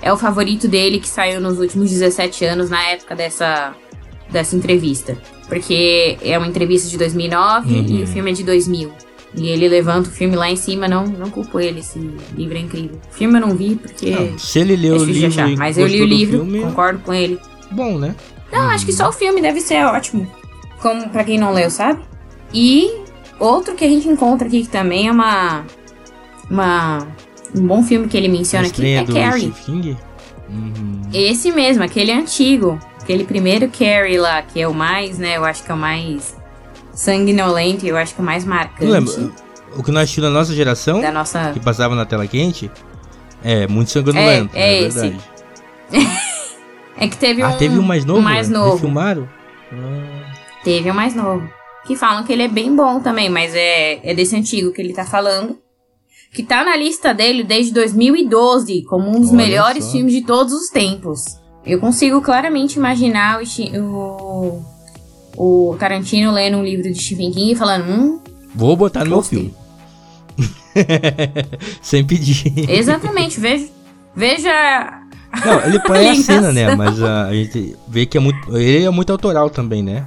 [0.06, 3.74] é o favorito dele, que saiu nos últimos 17 anos, na época dessa,
[4.30, 5.16] dessa entrevista.
[5.48, 7.86] Porque é uma entrevista de 2009 Uhum.
[7.88, 8.92] e o filme é de 2000.
[9.34, 11.98] E ele levanta o filme lá em cima, não, não culpo ele, esse
[12.36, 12.98] livro é incrível.
[13.10, 14.10] O filme eu não vi porque.
[14.10, 15.48] Não, se ele leu é o livro achar.
[15.56, 17.38] Mas eu li o livro, filme, concordo com ele.
[17.70, 18.14] bom, né?
[18.52, 20.26] Não, acho que só o filme deve ser ótimo.
[20.80, 22.00] Como pra quem não leu, sabe?
[22.54, 22.90] E
[23.38, 25.64] outro que a gente encontra aqui que também é uma.
[26.50, 27.06] Uma.
[27.54, 29.52] Um bom filme que ele menciona aqui é Carrie.
[30.48, 31.02] Uhum.
[31.12, 32.78] Esse mesmo, aquele antigo.
[33.00, 35.36] Aquele primeiro Carrie lá, que é o mais, né?
[35.36, 36.36] Eu acho que é o mais
[36.92, 39.30] sanguinolento e eu acho que é o mais marcante lembra?
[39.76, 41.50] O que nós assistimos na nossa geração, da nossa.
[41.52, 42.70] que passava na tela quente,
[43.44, 44.56] é muito sanguinolento.
[44.56, 45.16] É, é é esse.
[46.98, 47.58] É que teve Ah, um.
[47.58, 48.20] teve um mais novo?
[48.20, 48.56] Um mais né?
[48.58, 48.78] novo.
[48.78, 49.28] Filmaram?
[49.70, 50.32] Ah,
[50.64, 51.48] Teve um mais novo.
[51.86, 54.92] Que falam que ele é bem bom também, mas é, é desse antigo que ele
[54.92, 55.58] tá falando.
[56.36, 59.92] Que tá na lista dele desde 2012, como um dos Olha melhores só.
[59.92, 61.24] filmes de todos os tempos.
[61.64, 64.62] Eu consigo claramente imaginar o,
[65.34, 68.20] o, o Tarantino lendo um livro de Stephen King e falando, hum,
[68.54, 69.54] Vou botar no meu filme.
[71.80, 72.68] Sem pedir.
[72.70, 73.68] exatamente, veja,
[74.14, 75.02] veja
[75.44, 76.22] Não, ele põe a Ligação.
[76.22, 76.74] cena, né?
[76.76, 78.56] Mas a, a gente vê que é muito.
[78.56, 80.06] Ele é muito autoral também, né?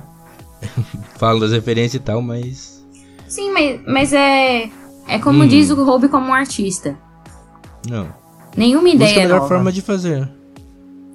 [1.17, 2.83] Fala das referências e tal, mas.
[3.27, 4.69] Sim, mas, mas é.
[5.09, 5.47] É como Hum.
[5.47, 6.95] diz o Roube como um artista.
[7.89, 8.07] Não.
[8.55, 9.47] Nenhuma Busca a ideia melhor nova.
[9.47, 10.29] forma de fazer.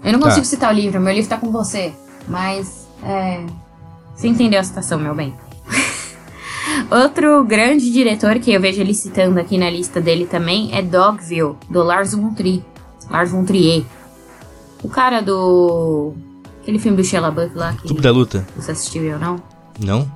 [0.03, 0.27] Eu não Tá.
[0.29, 1.93] consigo citar o livro, meu livro tá com você.
[2.29, 3.45] Mas, é.
[4.15, 5.35] Você entendeu a situação, meu bem.
[6.91, 11.55] Outro grande diretor que eu vejo ele citando aqui na lista dele também é Dogville,
[11.71, 12.63] do Lars von Trier.
[13.11, 13.85] Lars von Trier.
[14.83, 16.13] O cara do.
[16.63, 18.47] Aquele filme do Shia LaBeouf lá que Clube da Luta.
[18.57, 19.41] você assistiu eu não?
[19.79, 20.11] Não?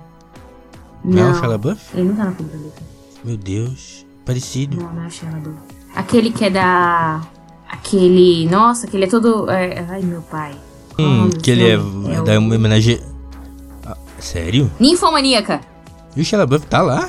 [1.05, 1.81] Não, é o Shia LaBeouf?
[1.95, 2.83] Ele não tá no Clube da Luta.
[3.25, 4.07] Meu Deus.
[4.25, 4.77] Parecido.
[4.77, 5.59] Não, não é o LaBeouf.
[5.95, 7.21] Aquele que é da.
[7.71, 8.49] Aquele.
[8.49, 9.51] Nossa, aquele é todo.
[9.51, 10.55] é- Ai, meu pai.
[10.99, 13.01] O Hum, que ele é, é o- da homenagem.
[13.87, 14.71] Ah, sério?
[14.79, 15.61] Ninfomaníaca.
[16.17, 17.09] E o Shia LaBeouf tá lá?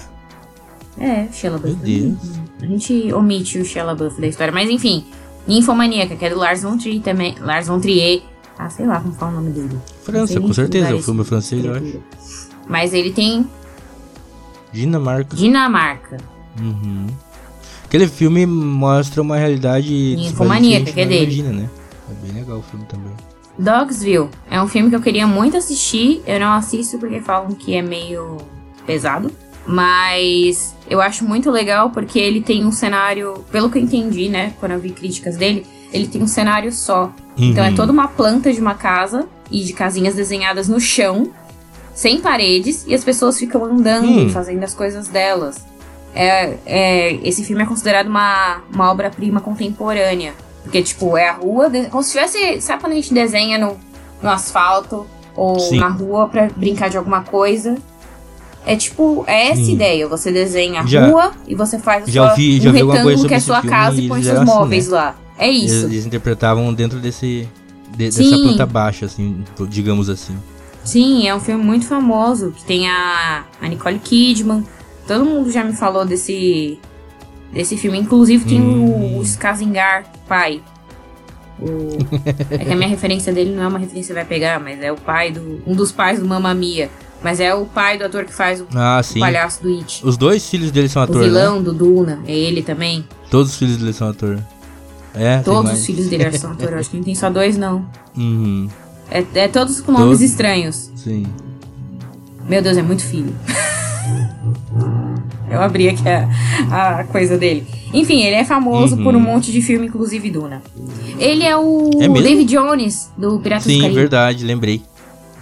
[0.98, 1.78] É, o Shia LaBeouf.
[1.78, 1.86] Meu
[2.18, 2.40] Deus.
[2.62, 5.06] A gente omite o Shia LaBeouf da história, mas enfim.
[5.48, 7.36] Ninfomaníaca, que é do Lars von Trier também.
[7.40, 8.22] Lars von Trier.
[8.58, 9.80] Ah, sei lá como fala o nome dele.
[10.04, 10.88] França, com certeza.
[10.90, 12.00] lugar O filme é francês, eu acho.
[12.68, 13.48] Mas ele tem
[14.72, 15.36] Dinamarca.
[15.36, 16.18] Dinamarca.
[16.60, 17.08] Uhum.
[17.86, 20.16] Aquele filme mostra uma realidade.
[20.16, 21.24] Ninfomaníaca, que é dele.
[21.24, 21.70] Imagina, né?
[22.10, 23.12] É bem legal o filme também.
[23.58, 26.22] Dogsville é um filme que eu queria muito assistir.
[26.26, 28.38] Eu não assisto porque falam que é meio
[28.86, 29.32] pesado.
[29.66, 34.54] Mas eu acho muito legal porque ele tem um cenário, pelo que eu entendi, né?
[34.60, 37.12] Quando eu vi críticas dele, ele tem um cenário só.
[37.38, 37.76] Então é Uhum.
[37.76, 41.32] toda uma planta de uma casa e de casinhas desenhadas no chão,
[42.00, 44.30] sem paredes, e as pessoas ficam andando, Hum.
[44.30, 45.58] fazendo as coisas delas.
[46.16, 50.34] É, é- esse filme é considerado uma, uma obra-prima contemporânea.
[50.64, 52.62] Porque, tipo, é a rua, de- como se tivesse.
[52.62, 53.78] Sabe quando a gente desenha no,
[54.24, 55.78] no asfalto ou Sim.
[55.80, 57.76] na rua pra brincar de alguma coisa?
[58.66, 59.74] É tipo, é essa Sim.
[59.74, 60.08] ideia.
[60.08, 63.28] Você desenha a Já- rua e você faz a já sua, ouvi- já um retângulo
[63.28, 64.96] que é a sua casa e põe eles seus assim, móveis né?
[64.96, 65.16] lá.
[65.38, 65.86] É Eles, isso.
[65.88, 67.46] eles interpretavam dentro desse.
[67.92, 70.38] de- dessa planta baixa, assim, digamos assim.
[70.84, 74.64] Sim, é um filme muito famoso, que tem a, a Nicole Kidman.
[75.08, 76.80] Todo mundo já me falou desse
[77.52, 77.98] desse filme.
[78.00, 79.16] Inclusive tem Hum.
[79.16, 80.62] o, o Skarsgård, pai.
[81.60, 81.98] O,
[82.52, 84.92] é que a minha referência dele não é uma referência que vai pegar, mas é
[84.92, 85.62] o pai do...
[85.68, 86.90] Um dos pais do Mamma Mia.
[87.22, 89.20] Mas é o pai do ator que faz o Ah, sim.
[89.20, 90.02] palhaço do It.
[90.06, 91.28] Os dois filhos dele são O atores, né?
[91.28, 93.04] vilão do Duna, é ele também.
[93.30, 94.40] Todos os filhos dele são atores.
[95.14, 96.76] É, Todos os filhos dele são atores.
[96.76, 97.86] Acho que não tem só dois, não.
[98.16, 98.70] Uhum,
[99.12, 100.22] É, é todos com nomes Todos.
[100.22, 100.92] estranhos.
[100.96, 101.26] sim.
[102.48, 103.32] Meu Deus, é muito filho.
[105.52, 107.66] Eu abri aqui a, a coisa dele.
[107.94, 109.04] Enfim, ele é famoso Uhum.
[109.04, 110.62] por um monte de filme, inclusive Duna.
[111.18, 112.08] Ele é o É?
[112.08, 114.00] David Jones, do Piratas do Sim, Caribe.
[114.00, 114.82] verdade, lembrei.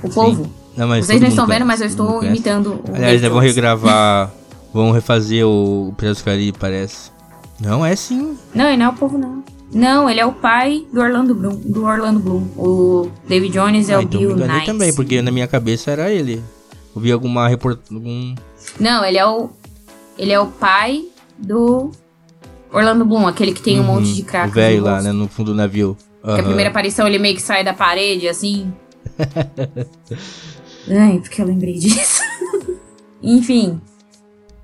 [0.01, 0.47] O povo.
[0.77, 3.39] Não, mas Vocês todo não estão vendo, mas eu todo estou imitando o Aliás, vão
[3.39, 4.31] regravar.
[4.73, 7.11] vão refazer o Piratas do Caribe, parece.
[7.59, 8.37] Não, é sim.
[8.53, 9.43] Não, ele não é o povo, não.
[9.73, 11.55] Não, ele é o pai do Orlando Bloom.
[11.65, 12.43] Do Orlando Bloom.
[12.57, 14.65] O David Jones é Ah, o então Bill me Knight.
[14.65, 16.41] também, porque na minha cabeça era ele.
[16.95, 18.35] Eu vi alguma reportagem.
[18.79, 19.49] Não, ele é o.
[20.17, 21.05] Ele é o pai
[21.37, 21.91] do
[22.73, 24.49] Orlando Bloom, aquele que tem um monte de crack.
[24.49, 25.95] O velho lá, né, no fundo do navio.
[26.23, 28.71] Que a primeira aparição ele meio que sai da parede, assim.
[30.89, 32.21] Ai, porque eu lembrei disso.
[33.21, 33.79] Enfim,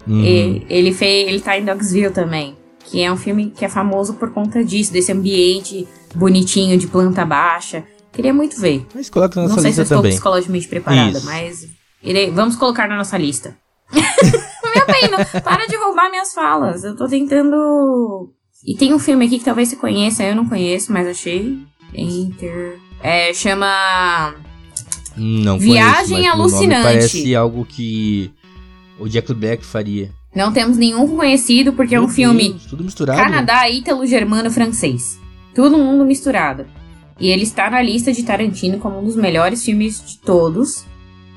[0.07, 0.23] Uhum.
[0.23, 1.27] e- ele fez.
[1.27, 2.55] Ele tá em Dogsville também.
[2.93, 7.25] Que é um filme que é famoso por conta disso, desse ambiente bonitinho de planta
[7.25, 7.84] baixa.
[8.12, 8.86] Queria muito ver.
[8.93, 10.12] Mas coloca na Não sei se eu estou também.
[10.12, 11.25] psicologicamente preparada, Isso.
[11.25, 11.65] mas
[12.03, 13.58] irei- vamos colocar na nossa lista.
[13.91, 16.84] Meu bem, não, para de roubar minhas falas.
[16.84, 18.32] Eu tô tentando.
[18.63, 21.58] E tem um filme aqui que talvez você conheça, eu não conheço, mas achei.
[21.95, 22.77] Inter.
[23.01, 24.36] É, chama.
[25.17, 26.84] Não Viagem conheço, alucinante.
[26.84, 28.32] Parece algo que
[28.99, 30.12] o Jack Black faria.
[30.36, 33.19] Não temos nenhum conhecido, porque é um Meu filme Deus, tudo misturado.
[33.19, 35.19] Canadá, ítalo, germano, francês.
[35.54, 36.65] Todo mundo misturado.
[37.19, 40.86] E ele está na lista de Tarantino como um dos melhores filmes de todos.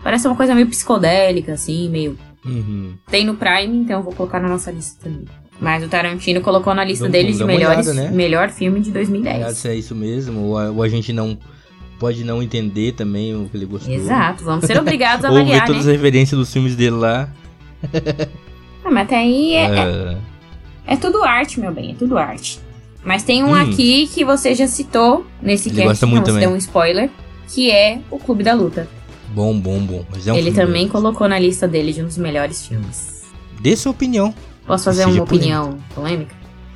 [0.03, 2.19] Parece uma coisa meio psicodélica, assim, meio.
[2.45, 2.95] Uhum.
[3.11, 5.27] Tem no Prime, então eu vou colocar na nossa lista também.
[5.61, 8.11] Mas o Tarantino colocou na lista dele de melhores, olhada, né?
[8.11, 9.37] melhor filme de 2010.
[9.37, 11.37] Aliás, se é isso mesmo, ou a, ou a gente não
[11.99, 13.93] pode não entender também o que ele gostou.
[13.93, 15.93] Exato, vamos ser obrigados a Ou ver avaliar, todas né?
[15.93, 17.29] as referências dos filmes dele lá.
[18.87, 20.19] Ah, mas até aí é, é, Ah,
[20.87, 22.61] é tudo arte, meu bem, é tudo arte.
[23.05, 23.55] Mas tem um Hum.
[23.55, 26.41] aqui que você já citou nesse Ele cast, você também.
[26.41, 27.11] deu um spoiler,
[27.49, 28.89] que é o Clube da Luta.
[29.35, 30.05] bom, bom, bom.
[30.25, 30.93] É um Ele também bom.
[30.93, 33.25] colocou na lista dele de um dos melhores filmes.
[33.61, 34.35] Dê sua opinião.
[34.67, 36.35] Posso fazer uma opinião polêmica?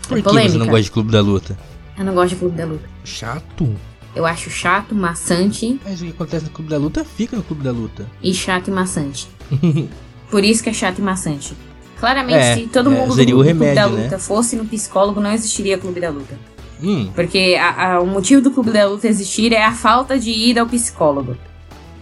[0.09, 0.64] Por É que você não polêmica.
[0.66, 1.59] gosta de Clube da Luta?
[1.99, 2.88] Eu não gosto de Clube da Luta.
[3.05, 3.75] Chato.
[4.14, 7.62] Eu acho chato, maçante Mas o que acontece no Clube da Luta fica no Clube
[7.62, 8.07] da Luta.
[8.23, 9.29] e chato e maçante.
[10.31, 11.55] Por isso que é chato e maçante.
[12.01, 14.03] Claramente, É, se todo é, mundo do seria o Clube da né?
[14.05, 16.37] Luta fosse no psicólogo, não existiria Clube da Luta.
[16.83, 20.31] Hum, Porque a- a- o motivo do Clube da Luta existir é a falta de
[20.31, 21.37] ida ao psicólogo.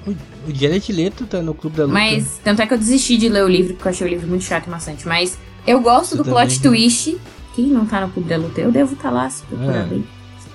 [0.06, 1.92] o, o Jared Leto tá no Clube da Luta.
[1.94, 4.26] Mas, tanto é que eu desisti de ler o livro, porque eu achei o livro
[4.28, 5.06] muito chato e maçante.
[5.06, 7.18] Mas eu gosto Você do plot twist.
[7.54, 8.60] Quem não tá no Clube da Luta?
[8.60, 9.84] Eu devo estar lá, se procurar É.
[9.84, 10.04] bem.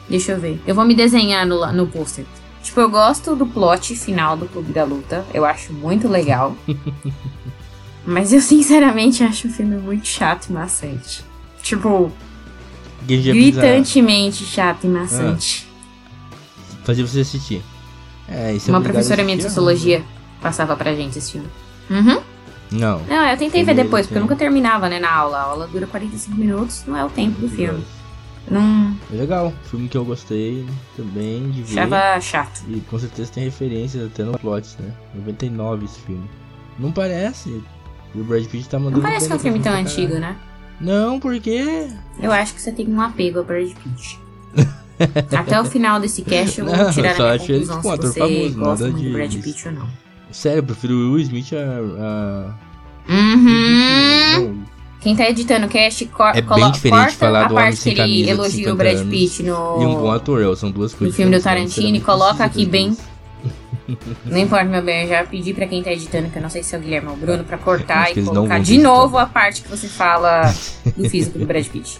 [0.09, 0.59] Deixa eu ver.
[0.65, 2.25] Eu vou me desenhar no, no pôster.
[2.63, 5.25] Tipo, eu gosto do plot final do Clube da Luta.
[5.33, 6.55] Eu acho muito legal.
[8.05, 11.23] Mas eu sinceramente acho o filme muito chato e maçante.
[11.61, 12.11] Tipo,
[13.07, 15.67] já gritantemente chato e maçante.
[15.67, 17.61] precisa Fazer você assistir.
[18.27, 20.03] É, isso é Uma a professora minha de assistir, sociologia
[20.41, 21.47] passava pra gente esse filme.
[21.89, 22.21] Uhum.
[22.71, 22.99] Não.
[23.07, 25.37] Não, eu tentei ver depois, porque eu nunca terminava, né, na aula.
[25.37, 27.83] A aula dura 45 minutos, não é o tempo do filme.
[28.49, 29.53] Não É legal.
[29.69, 30.65] Filme que eu gostei
[30.97, 31.79] também de ver.
[31.79, 32.63] achava chato.
[32.67, 34.91] E com certeza tem referências até no plot, né?
[35.15, 36.29] 99 esse filme.
[36.77, 37.63] Não parece.
[38.15, 38.97] E o Brad Pitt tá mandando.
[38.97, 40.35] Não parece que é um filme tão antigo, né?
[40.79, 41.87] Não, porque.
[42.21, 44.19] Eu acho que você tem um apego a Brad Pitt.
[45.35, 48.19] Até o final desse cast eu vou Não, tirar só a minha conclusão se você
[48.19, 49.33] famoso, gosta nada muito de Brad.
[49.41, 49.87] Pitt ou não.
[50.31, 52.53] Sério, eu prefiro o Will Smith a.
[53.09, 53.11] a...
[53.11, 54.63] Uhum.
[55.01, 58.29] Quem tá editando o cast, cor É bem diferente falar a do parte que ele
[58.29, 60.11] elogia o 50 Brad Pitt E um bom no...
[60.11, 61.13] ator, são duas coisas.
[61.15, 62.95] filme do diferentes, Tarantino, coloca aqui bem-
[64.25, 66.63] Não importa, meu bem, eu já pedi pra quem tá editando, que eu não sei
[66.63, 69.61] se é o Guilherme ou o Bruno, pra cortar e colocar de novo a parte
[69.61, 70.53] que você fala
[70.95, 71.99] do físico do Brad Pitt.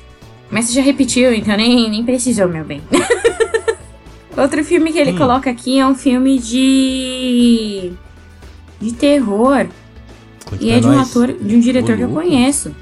[0.49, 2.82] Mas você já repetiu, então nem, nem precisou, meu bem.
[4.38, 5.17] Outro filme que ele Hum.
[5.17, 7.91] coloca aqui é um filme de.
[8.82, 9.67] de terror.
[10.49, 11.10] Conte E é de um nós.
[11.10, 12.73] ator, de um diretor que eu conheço.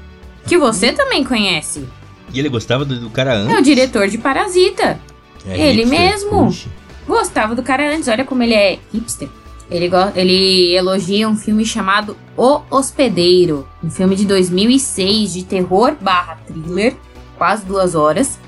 [0.46, 1.84] Que você também conhece.
[2.32, 3.54] E ele gostava do, do cara antes?
[3.54, 4.98] É o diretor de Parasita.
[5.46, 6.46] É ele mesmo.
[6.46, 6.68] puxa.
[7.06, 9.28] Gostava do cara antes, olha como ele é hipster.
[9.70, 16.38] Ele, ele elogia um filme chamado O Hospedeiro, um filme de 2006 de terror barra
[16.46, 16.94] thriller,
[17.38, 18.38] quase duas horas,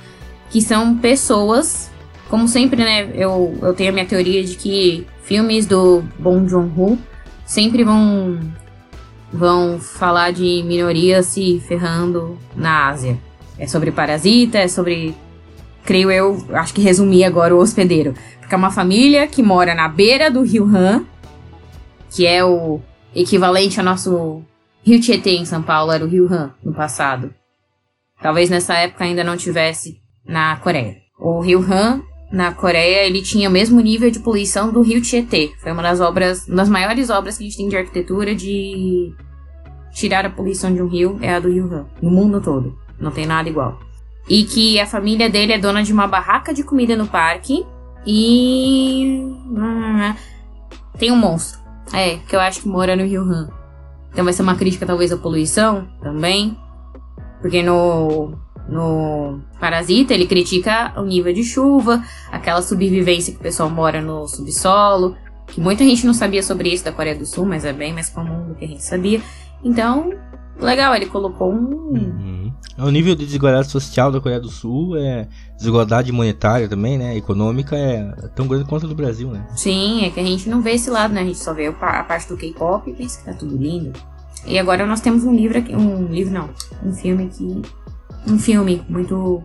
[0.51, 1.91] que são pessoas,
[2.29, 6.99] como sempre, né, eu, eu tenho a minha teoria de que filmes do Bong Joon-ho
[7.47, 8.39] sempre vão,
[9.33, 13.19] vão falar de minorias se ferrando na Ásia.
[13.59, 15.15] É sobre parasita, é sobre
[15.85, 18.15] creio eu, acho que resumi agora o hospedeiro.
[18.41, 21.05] Porque é uma família que mora na beira do Rio Han,
[22.11, 22.81] que é o
[23.15, 24.43] equivalente ao nosso
[24.83, 27.33] Rio Tietê em São Paulo, era o Rio Han no passado.
[28.21, 30.97] Talvez nessa época ainda não tivesse na Coreia.
[31.19, 35.53] O Rio Han, na Coreia, ele tinha o mesmo nível de poluição do Rio Tietê.
[35.63, 39.13] Foi uma das obras, uma das maiores obras que a gente tem de arquitetura de
[39.93, 42.77] tirar a poluição de um rio, é a do Rio Han, no mundo todo.
[42.99, 43.79] Não tem nada igual.
[44.29, 47.65] E que a família dele é dona de uma barraca de comida no parque.
[48.07, 49.23] E.
[50.99, 51.61] Tem um monstro.
[51.93, 53.51] É, que eu acho que mora no Rio Han.
[54.11, 56.57] Então vai ser uma crítica, talvez, à poluição também.
[57.41, 58.33] Porque no.
[58.67, 64.27] No Parasita, ele critica o nível de chuva, aquela sobrevivência que o pessoal mora no
[64.27, 65.15] subsolo.
[65.47, 68.09] Que muita gente não sabia sobre isso da Coreia do Sul, mas é bem mais
[68.09, 69.21] comum do que a gente sabia.
[69.63, 70.15] Então,
[70.59, 71.57] legal, ele colocou um.
[71.57, 72.44] Uhum.
[72.77, 77.17] O nível de desigualdade social da Coreia do Sul é desigualdade monetária também, né?
[77.17, 78.03] Econômica é
[78.35, 79.47] tão grande quanto a do Brasil, né?
[79.55, 81.21] Sim, é que a gente não vê esse lado, né?
[81.21, 83.93] A gente só vê a parte do K-pop e pensa que tá tudo lindo.
[84.45, 86.51] E agora nós temos um livro aqui, um livro não,
[86.83, 87.63] um filme que
[88.27, 89.43] um filme muito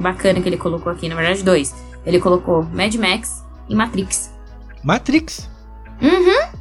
[0.00, 1.74] bacana que ele colocou aqui, na verdade dois.
[2.06, 4.32] Ele colocou Mad Max e Matrix.
[4.82, 5.48] Matrix.
[6.00, 6.53] Uhum.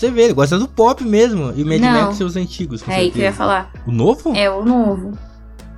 [0.00, 1.52] Você vê, ele gosta do pop mesmo.
[1.54, 2.06] E Mad Não.
[2.06, 2.82] Max seus antigos.
[2.88, 3.70] É aí que eu ia falar.
[3.86, 4.34] O novo?
[4.34, 5.12] É o novo.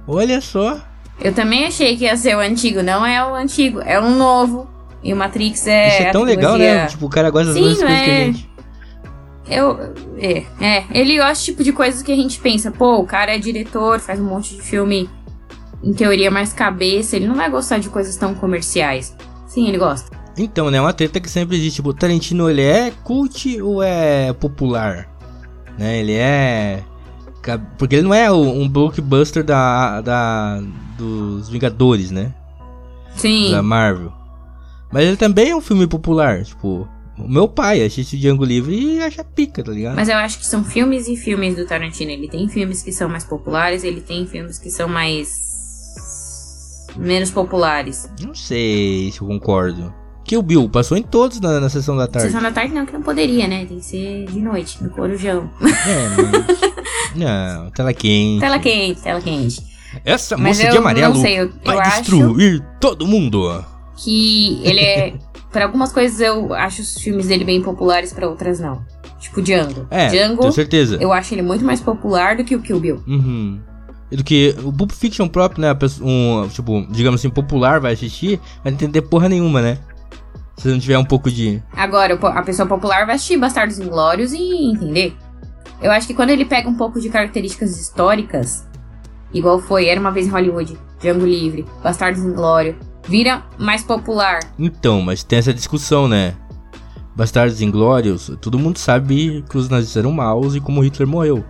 [0.07, 0.81] Olha só.
[1.21, 4.71] Eu também achei que ia ser o antigo, não é o antigo, é um novo.
[5.03, 5.89] E o Matrix é.
[5.89, 6.87] Isso é tão legal, né?
[6.87, 8.25] Tipo, o cara gosta das Sim, mesmas coisas que a é.
[8.27, 8.51] gente.
[9.49, 9.95] Eu.
[10.17, 10.85] É, é.
[10.93, 14.21] Ele gosta tipo de coisas que a gente pensa, pô, o cara é diretor, faz
[14.21, 15.11] um monte de filme,
[15.83, 17.17] em teoria, mais cabeça.
[17.17, 19.17] Ele não vai gostar de coisas tão comerciais.
[19.49, 20.22] Sim, ele gosta.
[20.37, 20.81] Então, né?
[20.81, 21.77] Uma treta que sempre existe.
[21.77, 25.09] Tipo, o Tarantino, ele é cult ou é popular?
[25.79, 25.99] Né?
[25.99, 26.83] Ele é...
[27.77, 30.63] Porque ele não é um blockbuster da, da,
[30.97, 32.33] dos Vingadores, né?
[33.17, 33.51] Sim.
[33.51, 34.13] Da Marvel.
[34.93, 36.45] Mas ele também é um filme popular.
[36.45, 39.97] Tipo, o meu pai assiste Django Livre e acha pica, tá ligado?
[39.97, 42.11] Mas eu acho que são filmes e filmes do Tarantino.
[42.11, 45.29] Ele tem filmes que são mais populares, ele tem filmes que são mais.
[46.97, 48.09] menos populares.
[48.21, 49.93] Não sei se eu concordo.
[50.25, 52.29] Que o Bill passou em todos na, na sessão da tarde.
[52.29, 53.65] Sessão da tarde não, que não poderia, né?
[53.67, 55.51] Tem que ser de noite, no corujão.
[55.61, 56.73] É, mas...
[57.15, 58.41] Não, tela quente.
[58.41, 59.63] Tela quente, tela quente.
[60.05, 63.65] Essa Mas moça de amarelo não sei, eu, vai eu acho destruir todo mundo.
[63.97, 65.15] que ele é.
[65.51, 68.83] Para algumas coisas eu acho os filmes dele bem populares, para outras não.
[69.21, 69.87] Tipo Django.
[69.91, 70.97] É, Django, tenho certeza.
[70.99, 73.03] eu acho ele muito mais popular do que o Kill Bill.
[73.07, 73.61] Uhum.
[74.11, 75.79] E Do que o Pulp Fiction próprio, né?
[76.03, 79.79] Um, tipo, digamos assim, popular vai assistir, vai entender porra nenhuma, né?
[80.57, 81.63] Se não tiver um pouco de.
[81.73, 85.17] Agora, a pessoa popular vai assistir Bastardos Inglórios e entender.
[85.81, 88.67] Eu acho que quando ele pega um pouco de características históricas,
[89.33, 92.77] igual foi Era Uma Vez em Hollywood, Django Livre, Bastardos Inglórios,
[93.09, 94.41] vira mais popular.
[94.59, 96.35] Então, mas tem essa discussão, né?
[97.17, 101.45] Bastardos Inglórios, todo mundo sabe que os nazistas eram maus e como Hitler morreu.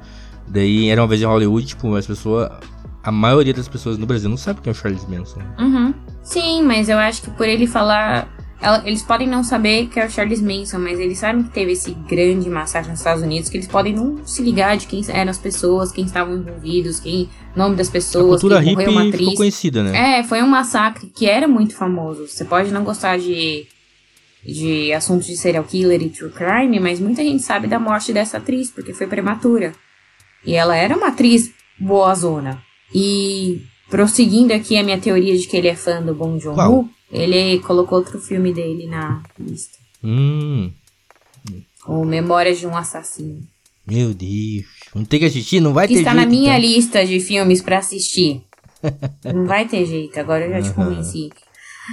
[0.49, 2.51] Daí era uma vez em Hollywood, tipo, as pessoas.
[3.03, 5.41] A maioria das pessoas no Brasil não sabe quem é o Charles Manson.
[5.59, 5.93] Uhum.
[6.23, 8.29] Sim, mas eu acho que por ele falar.
[8.63, 11.73] Ela- Eles podem não saber que é o Charles Manson, mas eles sabem que teve
[11.73, 15.31] esse grande massacre nos Estados Unidos, que eles podem não se ligar de quem eram
[15.31, 17.29] as pessoas, quem estavam envolvidos, quem.
[17.55, 19.39] nome das A pessoas, cultura quem morreu uma hippie ficou atriz.
[19.39, 20.21] conhecida, né?
[20.21, 22.27] É, foi um massacre que era muito famoso.
[22.27, 23.67] Você pode não gostar de,
[24.47, 28.39] de assuntos de serial killer e true crime, mas muita gente sabe da morte dessa
[28.39, 29.73] atriz, porque foi prematura.
[30.47, 32.63] E ela era uma atriz boazona.
[32.95, 33.61] E
[33.91, 36.57] prosseguindo aqui a minha teoria de que ele é fã do Bong Qual?
[36.57, 39.79] Joon-ho, ele colocou outro filme dele na lista.
[40.03, 40.73] Hum,
[41.87, 43.43] O Memórias de um Assassino.
[43.87, 44.65] meu Deus.
[44.95, 45.61] Não tem que assistir?
[45.61, 46.69] Não vai Que ter está jeito, na minha então.
[46.69, 48.43] lista de filmes pra assistir.
[49.33, 51.31] Não vai ter jeito, agora eu já te convenci.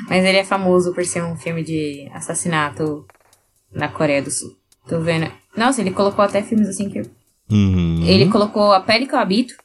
[0.07, 3.05] Mas ele é famoso por ser um filme de assassinato
[3.71, 4.55] na Coreia do Sul.
[4.87, 5.31] Tô vendo.
[5.55, 6.99] Nossa, ele colocou até filmes assim que.
[6.99, 7.09] eu-
[7.51, 8.03] Uhum.
[8.05, 9.55] Ele colocou A Pele que Eu Habito,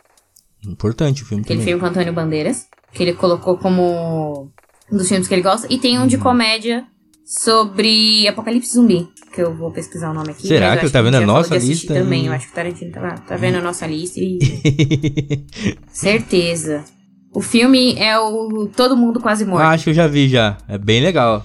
[0.67, 1.67] Importante o filme aquele também.
[1.75, 2.67] filme com Antônio Bandeiras.
[2.93, 4.51] Que ele colocou como
[4.91, 5.67] dos filmes que ele gosta.
[5.71, 6.07] E tem um Uhum.
[6.07, 6.85] de comédia
[7.25, 9.09] sobre Apocalipse Zumbi.
[9.35, 10.47] Que eu vou pesquisar o nome aqui.
[10.47, 12.93] Será eu que ele tá vendo a nossa lista Também, eu acho que o Tarantino
[12.93, 14.39] tá, tá vendo a nossa lista e
[15.93, 16.85] Certeza.
[17.33, 19.65] O filme é o Todo Mundo Quase Morto.
[19.65, 20.57] Acho que eu já vi já.
[20.69, 21.45] É bem legal.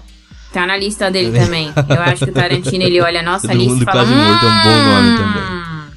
[0.52, 1.72] Tá na lista dele também.
[1.88, 3.98] Eu acho que o Tarantino ele olha a nossa Todo lista Mundo e fala.
[4.04, 5.42] Quase Morto é um bom nome também.
[5.42, 5.90] "Hum".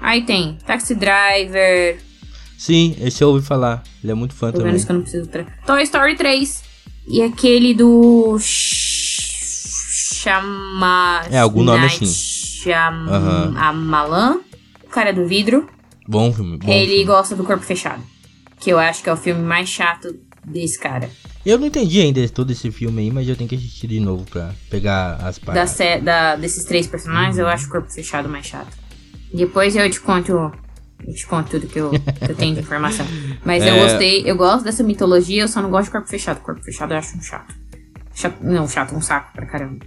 [0.00, 1.98] Aí tem Taxi Driver.
[2.58, 3.82] Sim, esse eu ouvi falar.
[4.02, 4.76] Ele é muito fã Tô também.
[4.82, 5.28] que eu não preciso.
[5.28, 5.44] Tra...
[5.66, 6.62] Toy Story 3.
[7.06, 8.36] E aquele do.
[9.98, 11.22] Chama.
[11.30, 12.62] É, algum nome Night assim.
[12.62, 13.10] Chama.
[13.12, 13.54] Aham.
[13.56, 14.40] Amalan.
[14.84, 15.68] O cara do vidro.
[16.08, 16.58] Bom filme.
[16.58, 17.04] Bom ele filme.
[17.04, 18.02] gosta do corpo fechado.
[18.58, 21.10] Que eu acho que é o filme mais chato desse cara.
[21.44, 24.24] Eu não entendi ainda todo esse filme aí, mas eu tenho que assistir de novo
[24.28, 25.70] pra pegar as Da, partes.
[25.76, 28.76] sé- da- desses três personagens, eu acho o corpo fechado mais chato.
[29.32, 30.50] Depois eu te conto.
[31.06, 33.06] Eu te conto tudo que eu, que eu tenho de informação.
[33.44, 33.82] Mas eu É.
[33.82, 36.40] gostei, eu gosto dessa mitologia, eu só não gosto de corpo fechado.
[36.40, 37.54] Corpo fechado eu acho um chato.
[38.14, 39.84] Chato- não, chato, um saco pra caramba.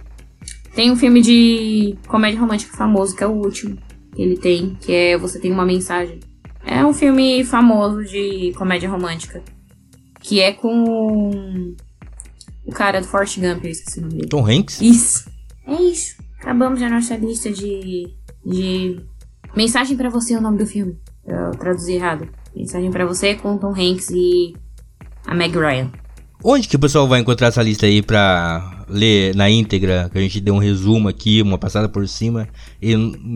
[0.74, 3.76] Tem um filme de comédia romântica famoso, que é o último
[4.14, 6.20] que ele tem, que é Você Tem Uma Mensagem.
[6.64, 9.42] É um filme famoso de comédia romântica.
[10.20, 11.74] Que é com
[12.64, 14.28] o cara do Forrest Gump, eu esqueci o nome dele.
[14.28, 14.80] Tom Hanks?
[14.80, 15.28] Isso.
[15.66, 16.14] É isso.
[16.38, 18.14] Acabamos a nossa lista de.
[18.46, 19.00] de.
[19.56, 20.98] Mensagem pra você é o nome do filme.
[21.26, 22.28] Eu traduzi errado.
[22.54, 24.54] Mensagem pra você com Tom Hanks e
[25.26, 25.90] a Meg Ryan.
[26.42, 30.08] Onde que o pessoal vai encontrar essa lista aí pra ler na íntegra?
[30.10, 32.48] Que a gente deu um resumo aqui, uma passada por cima.
[32.80, 32.94] E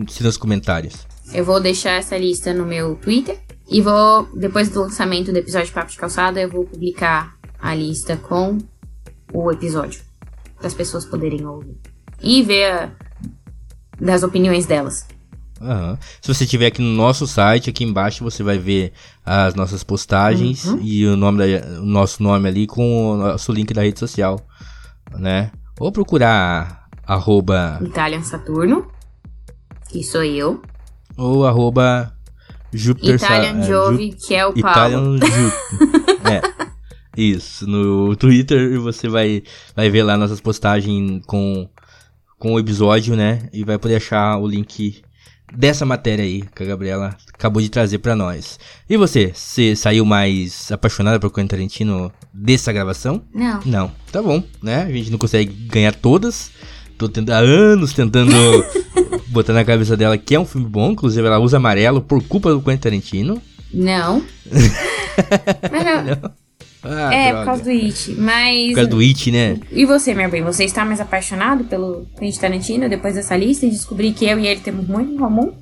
[0.09, 1.05] se nos comentários.
[1.33, 3.39] Eu vou deixar essa lista no meu Twitter.
[3.69, 7.73] E vou, depois do lançamento do episódio de Papo de Calçada, eu vou publicar a
[7.75, 8.57] lista com
[9.33, 10.01] o episódio.
[10.57, 11.77] Para as pessoas poderem ouvir.
[12.21, 12.91] E ver a-
[13.99, 15.07] das opiniões delas.
[15.61, 15.97] Aham.
[16.21, 18.91] Se você estiver aqui no nosso site, aqui embaixo você vai ver
[19.25, 20.79] as nossas postagens Uhum.
[20.81, 24.39] e o, nome da- o nosso nome ali com o nosso link da rede social,
[25.17, 25.51] né?
[25.79, 28.87] Ou procurar arroba Italian Saturno.
[29.89, 30.61] Que sou eu.
[31.17, 32.11] ou arroba
[32.73, 35.15] Júpiter Sa- Italian é, Jove, que é o Ju- Paulo.
[35.15, 35.51] Italian
[36.29, 36.65] é.
[37.17, 39.41] Isso, no Twitter você vai,
[39.73, 41.69] vai ver lá nossas postagens com,
[42.37, 43.47] com o episódio, né?
[43.53, 45.01] E vai poder achar o link
[45.53, 48.59] dessa matéria aí que a Gabriela acabou de trazer pra nós.
[48.89, 53.21] E você, você saiu mais apaixonada por Quentin Tarantino dessa gravação?
[53.33, 53.59] Não.
[53.65, 54.83] Não, tá bom, né?
[54.83, 56.51] A gente não consegue ganhar todas.
[56.97, 58.33] Tô tendo, há anos tentando
[59.27, 60.91] botar na cabeça dela que é um filme bom.
[60.91, 63.41] Inclusive, ela usa amarelo por culpa do Quentin Tarantino.
[63.73, 64.23] Não.
[65.71, 66.44] Mas não.
[66.85, 67.39] Ah, é, droga.
[67.39, 68.11] por causa do It.
[68.17, 68.67] Mas.
[68.69, 69.57] Por causa do It, né?
[69.71, 70.43] E você, meu bem?
[70.43, 74.47] Você está mais apaixonado pelo Quentin Tarantino depois dessa lista e descobrir que eu e
[74.47, 75.53] ele temos muito em comum?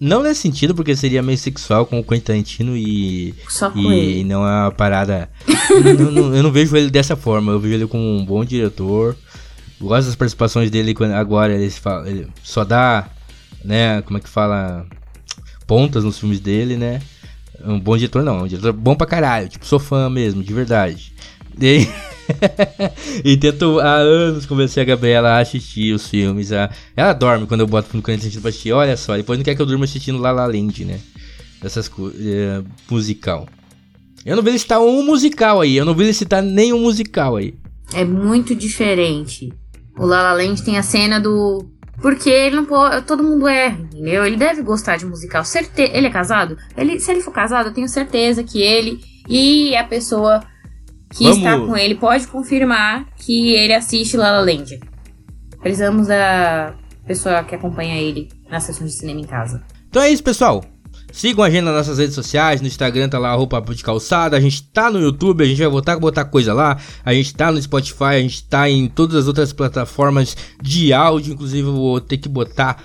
[0.00, 3.34] Não nesse sentido, porque seria meio sexual com o Quentin Tarantino e.
[3.48, 4.24] Só com E ele.
[4.24, 5.28] não é uma parada.
[5.98, 7.52] não- não- eu não vejo ele dessa forma.
[7.52, 9.14] Eu vejo ele como um bom diretor.
[9.80, 13.08] Gosto das participações dele quando agora ele, fala, ele só dá,
[13.64, 14.02] né?
[14.02, 14.86] Como é que fala?
[15.66, 17.00] Pontas nos filmes dele, né?
[17.64, 19.48] Um bom diretor não, um diretor bom pra caralho.
[19.48, 21.12] Tipo, sou fã mesmo, de verdade.
[21.60, 21.86] E,
[23.24, 26.52] e tento há anos convencer a Gabriela a assistir os filmes.
[26.52, 28.72] A, ela dorme quando eu boto no canto sentido pra assistir.
[28.72, 31.00] Olha só, depois não quer que eu durma assistindo La La Land, né?
[31.62, 32.20] Essas coisas.
[32.20, 33.46] É, musical.
[34.24, 35.76] Eu não vi ele citar um musical aí.
[35.76, 37.54] Eu não vi ele citar nenhum musical aí.
[37.92, 39.52] É muito diferente.
[39.98, 41.66] O La La Land tem a cena do.
[42.00, 43.02] Porque ele não pode.
[43.02, 44.24] Todo mundo erra, entendeu?
[44.24, 45.44] Ele deve gostar de musical.
[45.44, 45.82] Certe...
[45.82, 46.56] Ele é casado?
[46.76, 46.98] Ele...
[46.98, 50.40] Se ele for casado, eu tenho certeza que ele e a pessoa
[51.12, 54.80] que Vamos- está com ele pode confirmar que ele assiste La La Land.
[55.60, 56.74] Precisamos da
[57.06, 59.62] pessoa que acompanha ele nas sessões de cinema em casa.
[59.88, 60.64] Então é isso, pessoal.
[61.12, 64.40] Sigam a gente nas nossas redes sociais, no Instagram tá lá, roupa de calçada, a
[64.40, 67.50] gente tá no YouTube, a gente vai voltar a botar coisa lá, a gente tá
[67.50, 72.00] no Spotify, a gente tá em todas as outras plataformas de áudio, inclusive eu vou
[72.00, 72.82] ter que botar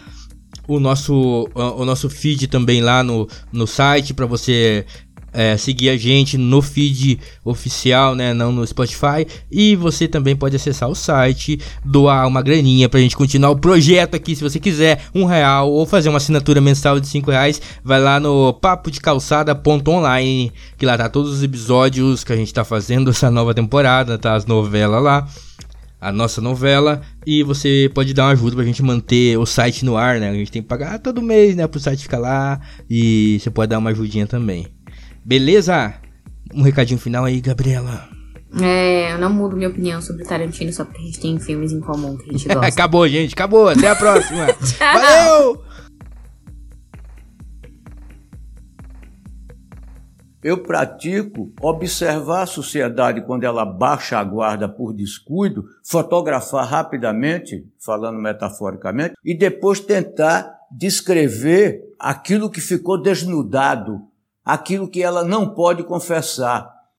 [0.67, 4.85] o nosso, o nosso feed também lá no, no site para você
[5.35, 9.27] é, seguir a gente no feed oficial, né, não no Spotify.
[9.51, 14.15] E você também pode acessar o site, doar uma graninha pra gente continuar o projeto
[14.15, 17.99] aqui, se você quiser, um real ou fazer uma assinatura mensal de cinco reais, vai
[17.99, 22.63] lá no papo de calçada.online, que lá tá todos os episódios que a gente tá
[22.63, 25.27] fazendo essa nova temporada, tá as novelas lá
[25.99, 29.97] a nossa novela e você pode dar uma ajuda pra gente manter o site no
[29.97, 30.29] ar, né?
[30.29, 33.71] A gente tem que pagar todo mês, né, pro site ficar lá e você pode
[33.71, 34.67] dar uma ajudinha também.
[35.25, 35.95] Beleza?
[36.53, 38.07] Um recadinho final aí, Gabriela.
[38.61, 41.81] É, eu não mudo minha opinião sobre Tarantino só porque a gente tem filmes em
[41.81, 42.61] comum que a gente gosta.
[42.67, 43.67] acabou, gente, acabou.
[43.67, 44.45] Até a próxima.
[44.79, 45.65] Valeu!
[50.43, 58.19] Eu pratico observar a sociedade quando ela baixa a guarda por descuido, fotografar rapidamente, falando
[58.19, 64.01] metaforicamente, e depois tentar descrever aquilo que ficou desnudado,
[64.45, 66.74] aquilo que ela não pode confessar.